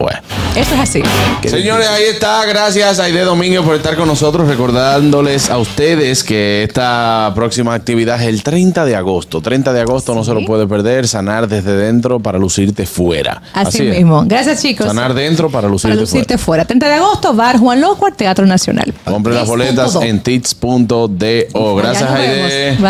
Bueno. 0.00 0.18
Eso 0.56 0.74
es 0.74 0.80
así. 0.80 1.02
Señores, 1.46 1.86
ahí 1.88 2.04
está. 2.10 2.44
Gracias 2.46 2.98
a 2.98 3.04
Aide 3.04 3.20
Domínguez 3.22 3.60
por 3.60 3.76
estar 3.76 3.94
con 3.96 4.08
nosotros, 4.08 4.48
recordándoles 4.48 5.48
a 5.48 5.58
ustedes 5.58 6.24
que 6.24 6.64
esta 6.64 7.30
próxima 7.36 7.72
actividad 7.74 8.20
es 8.20 8.26
el 8.28 8.42
30 8.42 8.84
de 8.84 8.96
agosto. 8.96 9.40
30 9.40 9.72
de 9.72 9.80
agosto 9.80 10.14
no 10.14 10.24
se 10.24 10.34
lo 10.34 10.44
puede 10.44 10.66
perder. 10.66 11.06
Sanar 11.06 11.46
desde 11.48 11.76
dentro 11.76 12.18
para 12.18 12.38
lucirte 12.38 12.86
fuera. 12.86 13.42
Así, 13.52 13.82
mismo. 13.82 14.24
Gracias, 14.26 14.62
chicos. 14.62 14.86
Sanar 14.86 15.14
dentro 15.14 15.50
para 15.50 15.68
lucirte, 15.68 15.94
Para 15.94 16.00
lucirte 16.00 16.38
fuera. 16.38 16.64
30 16.64 16.88
de 16.88 16.94
agosto, 16.94 17.32
Bar 17.34 17.58
Juan 17.58 17.80
Loco, 17.80 18.06
al 18.06 18.14
Teatro 18.14 18.46
Nacional. 18.46 18.92
fuera. 18.92 19.12
Compre 19.12 19.34
las 19.34 19.46
boletas 19.46 19.94
10.do. 19.94 20.02
en 20.02 20.20
tits.do. 20.20 21.76
Gracias, 21.76 22.10
Aide. 22.10 22.76
Bye. 22.78 22.88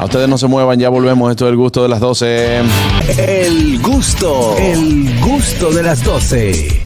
A 0.00 0.04
ustedes 0.04 0.28
no 0.28 0.36
se 0.36 0.48
muevan, 0.48 0.78
ya 0.78 0.88
volvemos. 0.90 1.30
Esto 1.30 1.46
es 1.46 1.50
el 1.50 1.56
gusto 1.56 1.82
de 1.82 1.88
las 1.88 2.00
12. 2.00 2.58
El 3.18 3.80
gusto, 3.80 4.56
el 4.58 5.18
gusto 5.20 5.70
de 5.72 5.82
las 5.82 6.02
12. 6.24 6.74